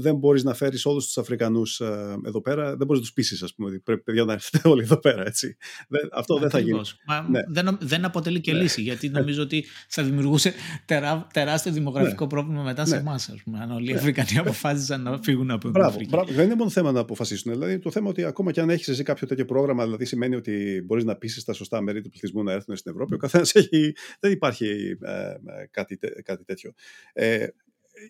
[0.00, 2.76] δεν μπορείς να φέρεις όλους τους Αφρικανούς ε, εδώ πέρα.
[2.76, 5.26] Δεν μπορείς να τους πείσεις, ας πούμε, ότι πρέπει παιδιά να έρθετε όλοι εδώ πέρα.
[5.26, 5.56] Έτσι.
[5.88, 6.80] Δεν, αυτό δεν θα γίνει.
[7.06, 7.40] Μα, ναι.
[7.48, 8.60] δεν, δεν αποτελεί και ναι.
[8.60, 10.52] λύση, γιατί νομίζω ότι θα δημιουργούσε
[10.84, 12.30] τερά, τεράστιο δημογραφικό ναι.
[12.30, 13.00] πρόβλημα μετά σε ναι.
[13.00, 13.34] εμάς.
[13.60, 13.98] Αν όλοι οι ναι.
[13.98, 16.08] Αφρικανοί αποφάσισαν να φύγουν από την Αφρική.
[16.10, 16.32] Μπράβο.
[16.32, 17.52] Δεν είναι μόνο θέμα να αποφασίσουν.
[17.52, 20.82] Δηλαδή, το θέμα ότι ακόμα και αν έχεις εσύ κάποιο τέτοιο πρόγραμμα δηλαδή σημαίνει ότι
[20.84, 23.14] μπορείς να πείσει τα σωστά μέρη του πληθυσμού να έρθουν στην Ευρώπη.
[23.14, 23.94] Ο καθένας έχει.
[24.20, 25.34] Δεν υπάρχει ε,
[25.70, 26.72] κάτι, κάτι τέτοιο.
[27.12, 27.46] Ε,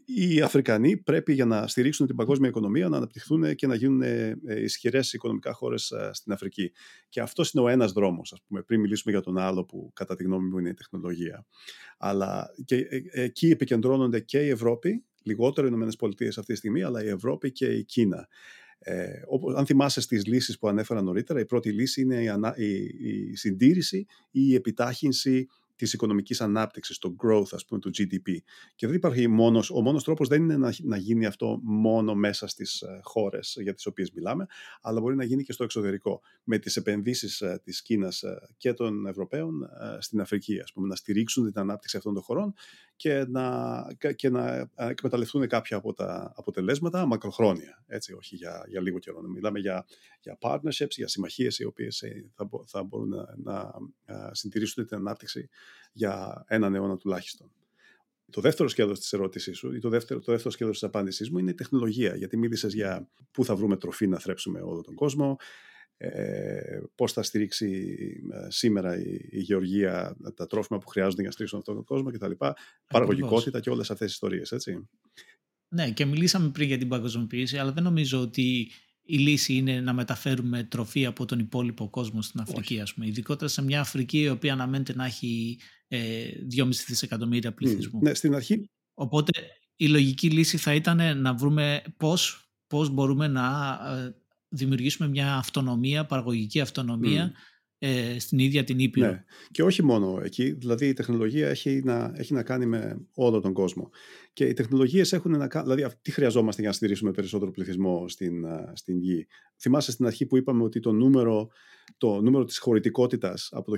[0.05, 4.39] οι Αφρικανοί πρέπει για να στηρίξουν την παγκόσμια οικονομία να αναπτυχθούν και να γίνουν ε,
[4.47, 6.73] ισχυρές οικονομικά χώρες ε, στην Αφρική.
[7.09, 10.16] Και αυτός είναι ο ένας δρόμος, ας πούμε, πριν μιλήσουμε για τον άλλο που κατά
[10.16, 11.47] τη γνώμη μου είναι η τεχνολογία.
[11.99, 17.05] Αλλά και ε, εκεί επικεντρώνονται και η Ευρώπη, λιγότερο οι ΗΠΑ αυτή τη στιγμή, αλλά
[17.05, 18.29] η Ευρώπη και η Κίνα.
[18.85, 22.55] Ε, όπως, αν θυμάσαι στις λύσεις που ανέφερα νωρίτερα, η πρώτη λύση είναι η, ανα,
[22.57, 22.74] η,
[23.30, 28.37] η συντήρηση ή η επιτάχυνση Της οικονομικής ανάπτυξης, το growth ας πούμε του GDP.
[28.74, 32.47] Και δεν υπάρχει μόνος, ο μόνος τρόπος δεν είναι να, να γίνει αυτό μόνο μέσα
[32.47, 34.47] στις ε, χώρες για τις οποίες μιλάμε,
[34.80, 38.72] αλλά μπορεί να γίνει και στο εξωτερικό, με τις επενδύσεις ε, της Κίνας ε, και
[38.72, 39.68] των Ευρωπαίων
[39.99, 42.55] στην Αφρική, ας πούμε, να στηρίξουν την ανάπτυξη αυτών των χωρών
[43.03, 43.86] και να,
[44.16, 49.22] και να εκμεταλλευτούν κάποια από τα αποτελέσματα μακροχρόνια, έτσι, όχι για, για λίγο καιρό.
[49.22, 49.86] Μιλάμε για,
[50.20, 53.74] για partnerships, για συμμαχίες οι οποίες θα, θα μπορούν να,
[54.05, 55.48] να συντηρήσουν την ανάπτυξη
[55.92, 57.53] για έναν αιώνα τουλάχιστον.
[58.30, 61.38] Το δεύτερο σκέλος της ερώτησής σου ή το δεύτερο, το δεύτερο σκέλος της απάντησής μου
[61.38, 62.16] είναι η τεχνολογία.
[62.16, 65.36] Γιατί μίλησες για πού θα βρούμε τροφή να θρέψουμε όλο τον κόσμο,
[66.05, 67.96] ε, πώς θα στηρίξει
[68.32, 72.11] ε, σήμερα η, η γεωργία τα τρόφιμα που χρειάζονται για να στηρίξουν αυτόν τον κόσμο
[72.11, 72.30] κτλ.
[72.86, 74.88] Παραγωγικότητα και όλες αυτές τις ιστορίες, έτσι.
[75.68, 78.70] Ναι, και μιλήσαμε πριν για την παγκοσμιοποίηση, αλλά δεν νομίζω ότι
[79.03, 83.07] η λύση είναι να μεταφέρουμε τροφή από τον υπόλοιπο κόσμο στην Αφρική, ας πούμε.
[83.07, 85.98] Ειδικότερα σε μια Αφρική η οποία αναμένεται να έχει ε,
[86.57, 88.00] 2,5 δισεκατομμύρια πληθυσμού.
[88.03, 88.70] Ναι, στην αρχή.
[88.94, 89.30] Οπότε
[89.76, 94.22] η λογική λύση θα ήταν να βρούμε πώς, πώς μπορούμε να ε,
[94.53, 97.32] δημιουργήσουμε μια αυτονομία, παραγωγική αυτονομία
[97.78, 99.07] ε, στην ίδια την Ήπειρο.
[99.07, 99.24] Ναι.
[99.50, 103.53] Και όχι μόνο εκεί, δηλαδή η τεχνολογία έχει να, έχει να κάνει με όλο τον
[103.53, 103.90] κόσμο.
[104.32, 108.44] Και οι τεχνολογίες έχουν να κάνουν, δηλαδή τι χρειαζόμαστε για να στηρίξουμε περισσότερο πληθυσμό στην,
[108.72, 109.26] στην γη;
[109.61, 111.48] Θυμάσαι στην αρχή που είπαμε ότι το νούμερο,
[111.99, 113.76] το νούμερο της χωρητικότητας από το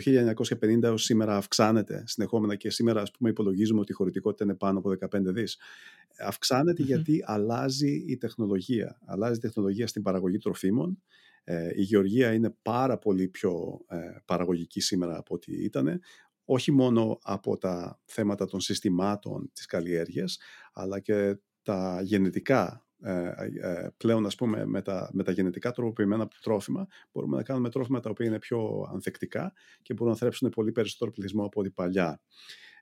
[0.61, 4.79] 1950 έως σήμερα αυξάνεται συνεχόμενα και σήμερα ας πούμε υπολογίζουμε ότι η χωρητικότητα είναι πάνω
[4.79, 5.59] από 15 δις.
[6.19, 8.99] Αυξάνεται γιατί αλλάζει η τεχνολογία.
[9.07, 11.03] Αλλάζει η τεχνολογία στην παραγωγή τροφίμων,
[11.47, 16.01] Ε, η γεωργία είναι πάρα πολύ πιο ε, παραγωγική σήμερα από ό,τι ήταν,
[16.45, 20.39] όχι μόνο από τα θέματα των συστημάτων της καλλιέργειας,
[20.73, 22.84] αλλά και τα γενετικά ε, ε,
[23.97, 28.11] πλέον ας πούμε με τα, με τα γενετικά τροποποιημένα τρόφιμα μπορούμε να κάνουμε τρόφιμα τα
[28.11, 29.53] οποία είναι πιο ανθεκτικά
[29.83, 32.21] και μπορούν να θρέψουν πολύ περισσότερο πληθυσμό από ό,τι παλιά.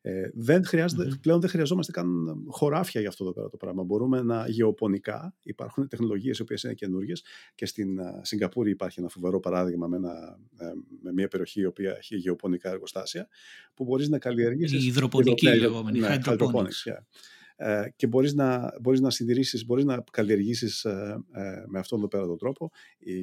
[0.04, 3.82] Ε, δεν χρειαζεται Πλέον δεν χρειαζόμαστε καν χωράφια για αυτό το, πέρα το πράγμα.
[3.82, 9.08] Μπορούμε να γεωπονικά, υπάρχουν τεχνολογίες οι οποίες είναι καινούργιες και στην uh, Σιγκαπούρη υπάρχει ένα
[9.08, 10.38] φοβερό παράδειγμα με, ένα,
[11.02, 13.28] με μια περιοχή η οποία έχει γεωπονικά εργοστάσια
[13.74, 14.84] που μπορείς να καλλιεργήσεις...
[14.84, 16.90] Η υδροπονική λεγόμενη, ναι, hydroponics.
[16.90, 17.02] Yeah.
[17.64, 22.08] Ε, και μπορείς να, μπορείς να συντηρήσεις, μπορείς να καλλιεργήσεις ε, ε, με αυτόν τον
[22.08, 22.70] πέρα τον τρόπο.
[22.98, 23.16] Η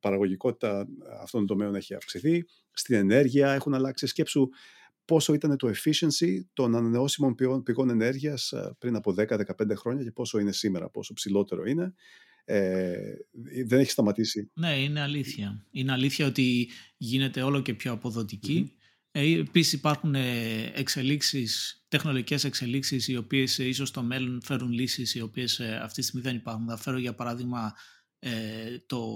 [0.00, 0.88] παραγωγικότητα
[1.22, 2.44] αυτών των τομέων έχει αυξηθεί.
[2.72, 4.06] Στην ενέργεια έχουν αλλάξει.
[4.06, 4.48] Σκέψου
[5.04, 10.52] πόσο ήταν το efficiency των ανανεώσιμων πηγών ενέργειας πριν από 10-15 χρόνια και πόσο είναι
[10.52, 11.94] σήμερα, πόσο ψηλότερο είναι.
[12.44, 12.94] Ε,
[13.66, 14.50] δεν έχει σταματήσει.
[14.54, 15.66] Ναι, είναι αλήθεια.
[15.70, 18.81] Είναι αλήθεια ότι γίνεται όλο και πιο αποδοτικη ε,
[19.12, 25.20] Επίσης υπάρχουν ε, εξελίξεις, τεχνολογικές εξελίξεις οι οποίες ε, ίσως στο μέλλον φέρουν λύσεις οι
[25.20, 26.68] οποίες αυτή τη στιγμή δεν υπάρχουν.
[26.68, 27.74] Θα φέρω για παράδειγμα
[28.86, 29.06] το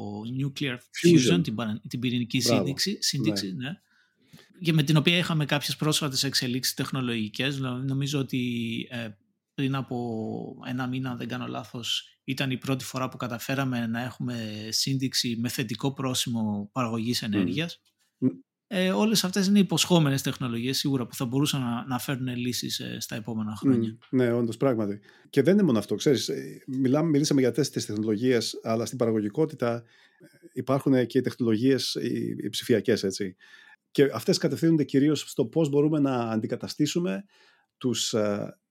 [0.40, 1.56] nuclear fusion, την,
[1.88, 3.68] την πυρηνική σύνδεξη, σύνδεξη ναι.
[3.68, 3.74] ναι.
[4.60, 7.58] Και με την οποία είχαμε κάποιες πρόσφατες εξελίξεις τεχνολογικές.
[7.58, 8.88] Νομίζω ότι
[9.54, 14.02] πριν από ένα μήνα, αν δεν κάνω λάθος, ήταν η πρώτη φορά που καταφέραμε να
[14.02, 17.80] έχουμε σύνδεξη με θετικό πρόσημο παραγωγής ενέργειας
[18.68, 22.96] ε, όλες αυτές είναι υποσχόμενες τεχνολογίες σίγουρα που θα μπορούσαν να, να φέρουν λύσεις ε,
[23.00, 23.98] στα επόμενα χρόνια.
[24.10, 25.00] ναι, όντως πράγματι.
[25.30, 25.94] Και δεν είναι μόνο αυτό.
[25.94, 29.82] Ξέρεις, ε, μιλάμε, μιλήσαμε για τέσσερις τεχνολογίες, αλλά στην παραγωγικότητα ε,
[30.52, 33.36] υπάρχουν και οι τεχνολογίες οι, οι ψηφιακές, έτσι.
[33.90, 37.24] Και αυτές κατευθύνονται κυρίως στο πώς μπορούμε να αντικαταστήσουμε
[37.78, 38.14] τους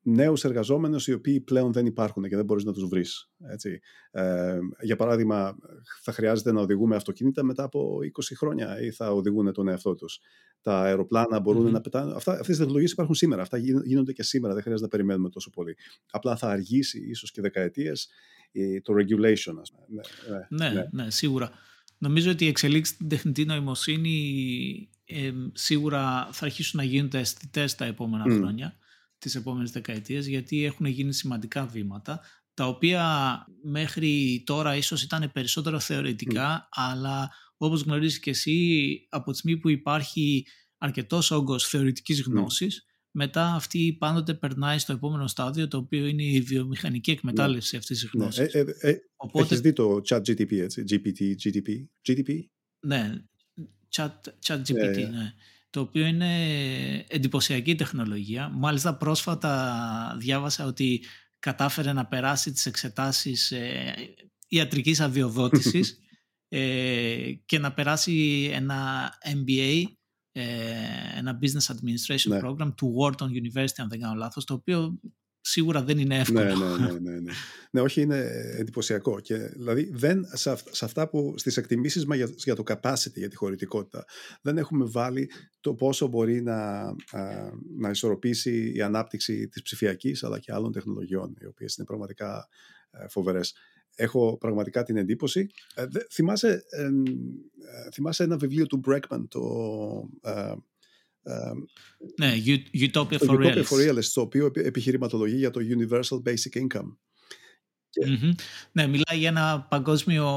[0.08, 3.30] νέους εργαζόμενους οι οποίοι πλέον δεν υπάρχουν και δεν μπορείς να τους βρεις.
[3.50, 3.80] Έτσι.
[4.12, 5.56] Ε, για παράδειγμα,
[6.02, 10.20] θα χρειάζεται να οδηγούμε αυτοκίνητα μετά από 20 χρόνια ή θα οδηγούν τον εαυτό τους.
[10.62, 12.14] Τα αεροπλάνα μπορούν να πετάνε.
[12.16, 13.42] Αυτά, αυτές οι τεχνολογίες υπάρχουν σήμερα.
[13.42, 14.54] Αυτά γίνονται και σήμερα.
[14.54, 15.78] Δεν χρειάζεται να περιμένουμε τόσο πολύ.
[16.12, 18.10] Απλά θα αργήσει ίσως και δεκαετίες
[18.82, 19.54] το regulation.
[19.88, 20.02] Ναι,
[20.50, 21.52] ναι, ναι, ναι, ναι, σίγουρα.
[21.98, 27.86] Νομίζω ότι οι εξελίξεις στην τεχνητή νοημοσύνη ε, σίγουρα θα αρχίσουν να γίνονται αισθητές τα
[27.86, 28.78] επόμενα χρόνια
[29.26, 32.22] τις επόμενες δεκαετίες γιατί έχουν γίνει σημαντικά βήματα
[32.54, 33.04] τα οποία
[33.64, 39.70] μέχρι τώρα ίσως ήταν περισσότερο θεωρητικά αλλά όπως γνωρίζεις και εσύ από τη στιγμή που
[39.70, 40.48] υπάρχει
[40.78, 46.42] αρκετός όγκος θεωρητικής γνώσης μετά αυτή πάντοτε περνάει στο επόμενο στάδιο το οποίο είναι η
[46.42, 48.54] βιομηχανική εκμετάλλευση αυτής της γνώσης.
[48.54, 48.60] Ναι.
[48.60, 49.46] Ε, ε, Οπότε...
[49.46, 52.40] Έχεις δει το chat GTP έτσι, GPT, GTP, GTP.
[52.80, 53.12] Ναι,
[53.96, 54.12] chat,
[54.46, 55.34] chat GPT, ναι
[55.76, 58.50] το οποίο είναι εντυπωσιακή τεχνολογία.
[58.50, 61.04] Μάλιστα πρόσφατα διάβασα ότι
[61.40, 63.94] κατάφερε να περάσει τις εξετάσεις ε,
[64.48, 66.00] ιατρικής αδειοδότησης
[66.50, 69.84] ε, και να περάσει ένα MBA,
[70.32, 70.44] ε,
[71.16, 72.40] ένα Business Administration ναι.
[72.44, 75.00] Program του Wharton University, αν δεν κάνω λάθος, το οποίο
[75.48, 76.44] σίγουρα δεν είναι εύκολο.
[76.44, 77.32] Ναι, ναι, ναι, ναι, ναι.
[77.72, 78.20] ναι όχι, είναι
[78.58, 79.20] εντυπωσιακό.
[79.20, 84.06] Και, δηλαδή, δεν, σε, αυτά που στις εκτιμήσεις μας για, το capacity, για τη χωρητικότητα,
[84.42, 86.84] δεν έχουμε βάλει το πόσο μπορεί να,
[87.78, 92.48] να ισορροπήσει η ανάπτυξη της ψηφιακής αλλά και άλλων τεχνολογιών, οι οποίες είναι πραγματικά
[92.92, 93.56] ε, φοβερές.
[93.96, 95.50] Έχω πραγματικά την εντύπωση.
[95.76, 96.90] Ε, θυμάσαι, ε,
[97.94, 99.42] θυμάσαι ένα βιβλίο του Breckman, το
[102.20, 102.34] ναι,
[102.74, 103.64] Utopia for Realists.
[103.64, 106.96] for Realists, το οποίο επιχειρηματολογεί για το Universal Basic Income.
[108.72, 110.28] Ναι, μιλάει για ένα παγκόσμιο,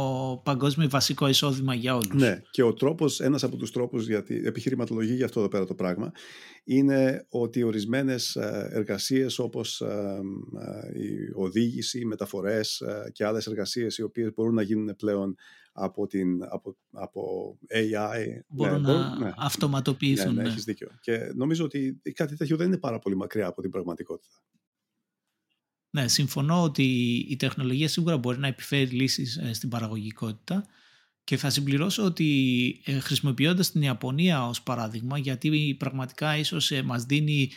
[0.45, 2.14] παγκόσμιο βασικό εισόδημα για όλους.
[2.14, 5.64] Ναι, και ο τρόπος, ένας από τους τρόπους για τη επιχειρηματολογία για αυτό εδώ πέρα
[5.64, 6.12] το πράγμα
[6.64, 10.20] είναι ότι ορισμένες ε, εργασίες όπως ε,
[10.95, 12.82] ε, η οδήγηση, οι μεταφορές
[13.12, 15.36] και άλλες εργασίες οι οποίες μπορούν να γίνουν πλέον
[15.79, 18.41] από, την, από, από AI.
[18.49, 19.33] Μπορούν ναι, να ναι.
[19.37, 20.35] αυτοματοποιηθούν.
[20.35, 20.89] Ναι, ναι, έχεις δίκιο.
[21.01, 24.43] Και νομίζω ότι κάτι τέτοιο δεν είναι πάρα πολύ μακριά από την πραγματικότητα.
[25.91, 26.85] Ναι, συμφωνώ ότι
[27.29, 30.66] η τεχνολογία σίγουρα μπορεί να επιφέρει λύσεις ε, στην παραγωγικότητα
[31.24, 37.05] και θα συμπληρώσω ότι ε, χρησιμοποιώντας την Ιαπωνία ως παράδειγμα γιατί πραγματικά ίσως ε, μας
[37.05, 37.51] δίνει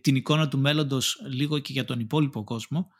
[0.00, 2.90] την εικόνα του μέλλοντος λίγο και για τον υπόλοιπο κόσμο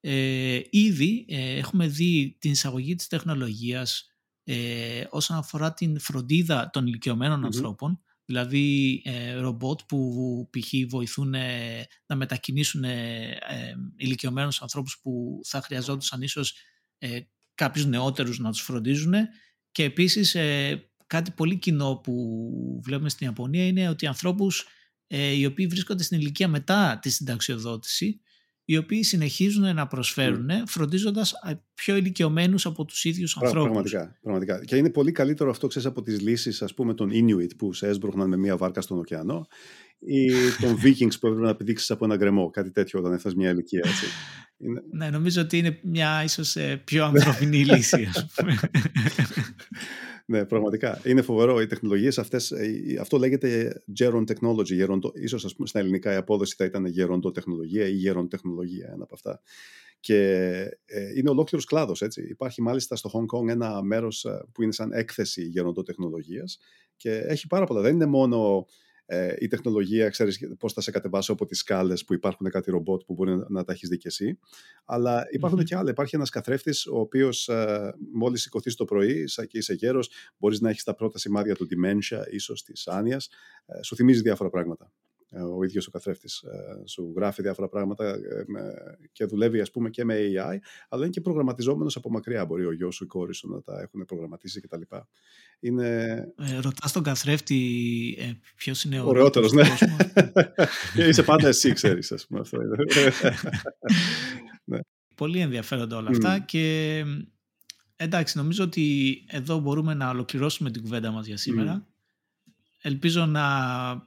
[0.00, 4.10] ε, ήδη έχουμε δει την εισαγωγή της τεχνολογίας
[4.44, 8.00] ε, όσον αφορά την φροντίδα των ηλικιωμενων ανθρώπων
[8.30, 10.68] δηλαδή ε, ρομπότ που π.χ.
[10.88, 16.54] βοηθούν ε, να μετακινήσουν ε, ε, ηλικιωμένους ανθρώπους που θα χρειαζόντουσαν ίσως
[16.98, 17.20] ε,
[17.54, 19.14] κάποιους νεότερους να τους φροντίζουν.
[19.72, 24.66] Και επίσης ε, κάτι πολύ κοινό που βλέπουμε στην Ιαπωνία είναι ότι ανθρώπους
[25.12, 28.20] οι οποίοι βρίσκονται στην ηλικία μετά τη συνταξιοδότηση
[28.70, 30.62] οι οποίοι συνεχίζουν να προσφέρουν mm.
[30.66, 31.34] φροντίζοντας
[31.74, 33.62] πιο ηλικιωμένους από τους ίδιους ανθρώπους.
[33.62, 34.64] Πραγματικά, πραγματικά.
[34.64, 37.88] Και είναι πολύ καλύτερο αυτό, ξέρεις, από τις λύσεις ας πούμε των Inuit που σε
[37.88, 39.46] έσπροχναν με μία βάρκα στον ωκεανό
[39.98, 43.50] ή των Vikings που έπρεπε να πηδήξει από ένα γκρεμό, κάτι τέτοιο όταν έφτασες μια
[43.50, 43.82] ηλικία.
[43.84, 44.04] Έτσι.
[44.58, 44.82] Είναι...
[44.92, 48.08] Ναι, νομίζω ότι είναι μια ίσως ε, πιο ανθρωπινή λύση.
[48.14, 48.58] Ας πούμε.
[50.30, 51.00] ναι, πραγματικά.
[51.04, 51.60] Είναι φοβερό.
[51.60, 54.64] Οι τεχνολογίες αυτές, ε, αυτό λέγεται geron technology.
[54.64, 59.14] Γεροντο, ίσως ας πούμε, στα ελληνικά η απόδοση θα ήταν γεροντοτεχνολογία ή γεροντεχνολογία, ένα από
[59.14, 59.42] αυτά.
[60.00, 60.16] Και
[60.84, 62.26] ε, είναι ολόκληρος κλάδος, έτσι.
[62.28, 66.58] Υπάρχει μάλιστα στο Hong Kong ένα μέρος που είναι σαν έκθεση γεροντοτεχνολογίας
[66.96, 67.80] και έχει πάρα πολλά.
[67.80, 68.66] Δεν είναι μόνο
[69.12, 73.02] ε, η τεχνολογία, ξέρεις πώς θα σε κατεβάσω από τις σκάλες που υπάρχουν κάτι ρομπότ
[73.06, 74.38] που μπορεί να, να τα έχεις δει και εσύ.
[74.84, 75.26] Αλλά
[75.64, 75.90] και άλλα.
[75.90, 80.60] Υπάρχει ένας καθρέφτης ο οποίος ε, μόλις σηκωθείς το πρωί σαν και είσαι γέρος, μπορείς
[80.60, 83.28] να έχεις τα πρώτα σημάδια του dementia, ίσως της άνοιας.
[83.66, 84.92] Ε, σου θυμίζει διάφορα πράγματα.
[85.32, 88.44] Ε, ο ίδιος ο καθρέφτης ε, σου γράφει διάφορα πράγματα ε,
[89.12, 90.56] και δουλεύει ας πούμε και με AI
[90.88, 93.80] αλλά είναι και προγραμματιζόμενος από μακριά μπορεί ο γιος σου, η κόρη σου να τα
[93.80, 94.80] έχουν προγραμματίσει κτλ.
[95.60, 96.14] Είναι...
[96.38, 99.62] Ε, ρωτάς τον καθρέφτη ε, ποιος είναι ο ωραιότερος ναι.
[101.08, 102.58] είσαι πάντα εσύ ξέρεις ας πούμε αυτό
[104.64, 104.78] ναι.
[105.14, 107.04] Πολύ ενδιαφέροντα όλα αυτά και
[107.96, 111.86] εντάξει νομίζω ότι εδώ μπορούμε να ολοκληρώσουμε την κουβέντα μας για σήμερα
[112.80, 113.46] ελπίζω να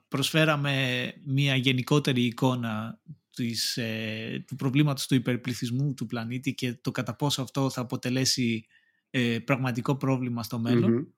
[0.07, 2.99] προσφέραμε μια γενικότερη εικόνα
[3.36, 8.65] της, ε, του προβλήματος του υπερπληθυσμού του πλανήτη και το κατά πόσο αυτό θα αποτελέσει
[9.09, 11.13] ε, πραγματικό πρόβλημα στο μελλον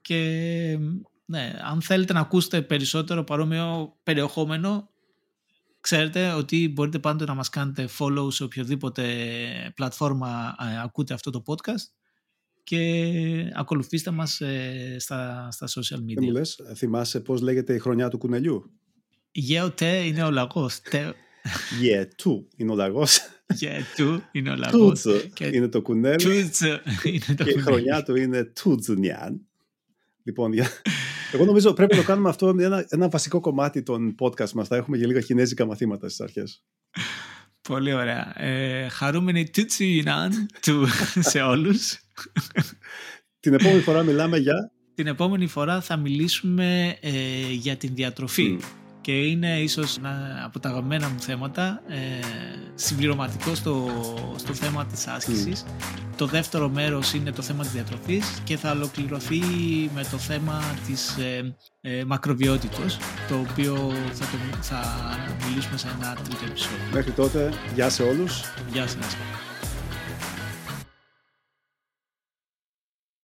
[0.00, 0.78] Και
[1.24, 4.90] ναι, αν θέλετε να ακούσετε περισσότερο παρόμοιο περιεχόμενο,
[5.80, 9.04] ξέρετε ότι μπορείτε πάντοτε να μας κάνετε follow σε οποιοδήποτε
[9.74, 12.03] πλατφόρμα ε, ακούτε αυτό το podcast
[12.64, 16.14] και ακολουθήστε μας ε, στα, στα social media.
[16.14, 18.70] Δεν μου λες, θυμάσαι πώς λέγεται η χρονιά του κουνελιού;
[19.36, 20.80] Γεωτέ είναι ο λαγός.
[21.80, 23.18] Γετού είναι ο λαγός.
[23.54, 25.04] Γετού είναι ο λαγός.
[25.32, 25.46] και...
[25.46, 26.50] είναι το κουνέλι.
[27.04, 29.40] είναι το και η χρονιά του είναι Τούτζουνιάν.
[30.22, 30.68] Λοιπόν, για...
[31.32, 34.68] εγώ νομίζω πρέπει να το κάνουμε αυτό ένα, ένα βασικό κομμάτι των podcast μας.
[34.68, 36.64] Θα έχουμε και λίγα κινέζικα μαθήματα στις αρχές.
[37.68, 38.42] Πολύ ωραία.
[38.42, 40.86] Ε, χαρούμενη Τούτσινάν του
[41.20, 42.03] σε όλους.
[43.40, 44.70] Την επόμενη φορά μιλάμε για...
[44.94, 47.10] Την επόμενη φορά θα μιλήσουμε ε,
[47.50, 48.58] για την διατροφή.
[49.00, 51.96] Και είναι ίσως ένα από τα αγαπημένα μου θέματα, ε,
[52.74, 53.90] συμπληρωματικό στο,
[54.36, 55.64] στο θέμα της άσκησης.
[56.16, 59.40] Το δεύτερο μέρος είναι το θέμα της διατροφής και θα ολοκληρωθεί
[59.94, 62.98] με το θέμα της ε, ε μακροβιότητος,
[63.28, 64.80] το οποίο θα, το, θα
[65.48, 66.78] μιλήσουμε σε ένα τρίτο επεισόδιο.
[66.92, 68.42] Μέχρι τότε, γεια σε όλους.
[68.72, 69.16] Γεια σας.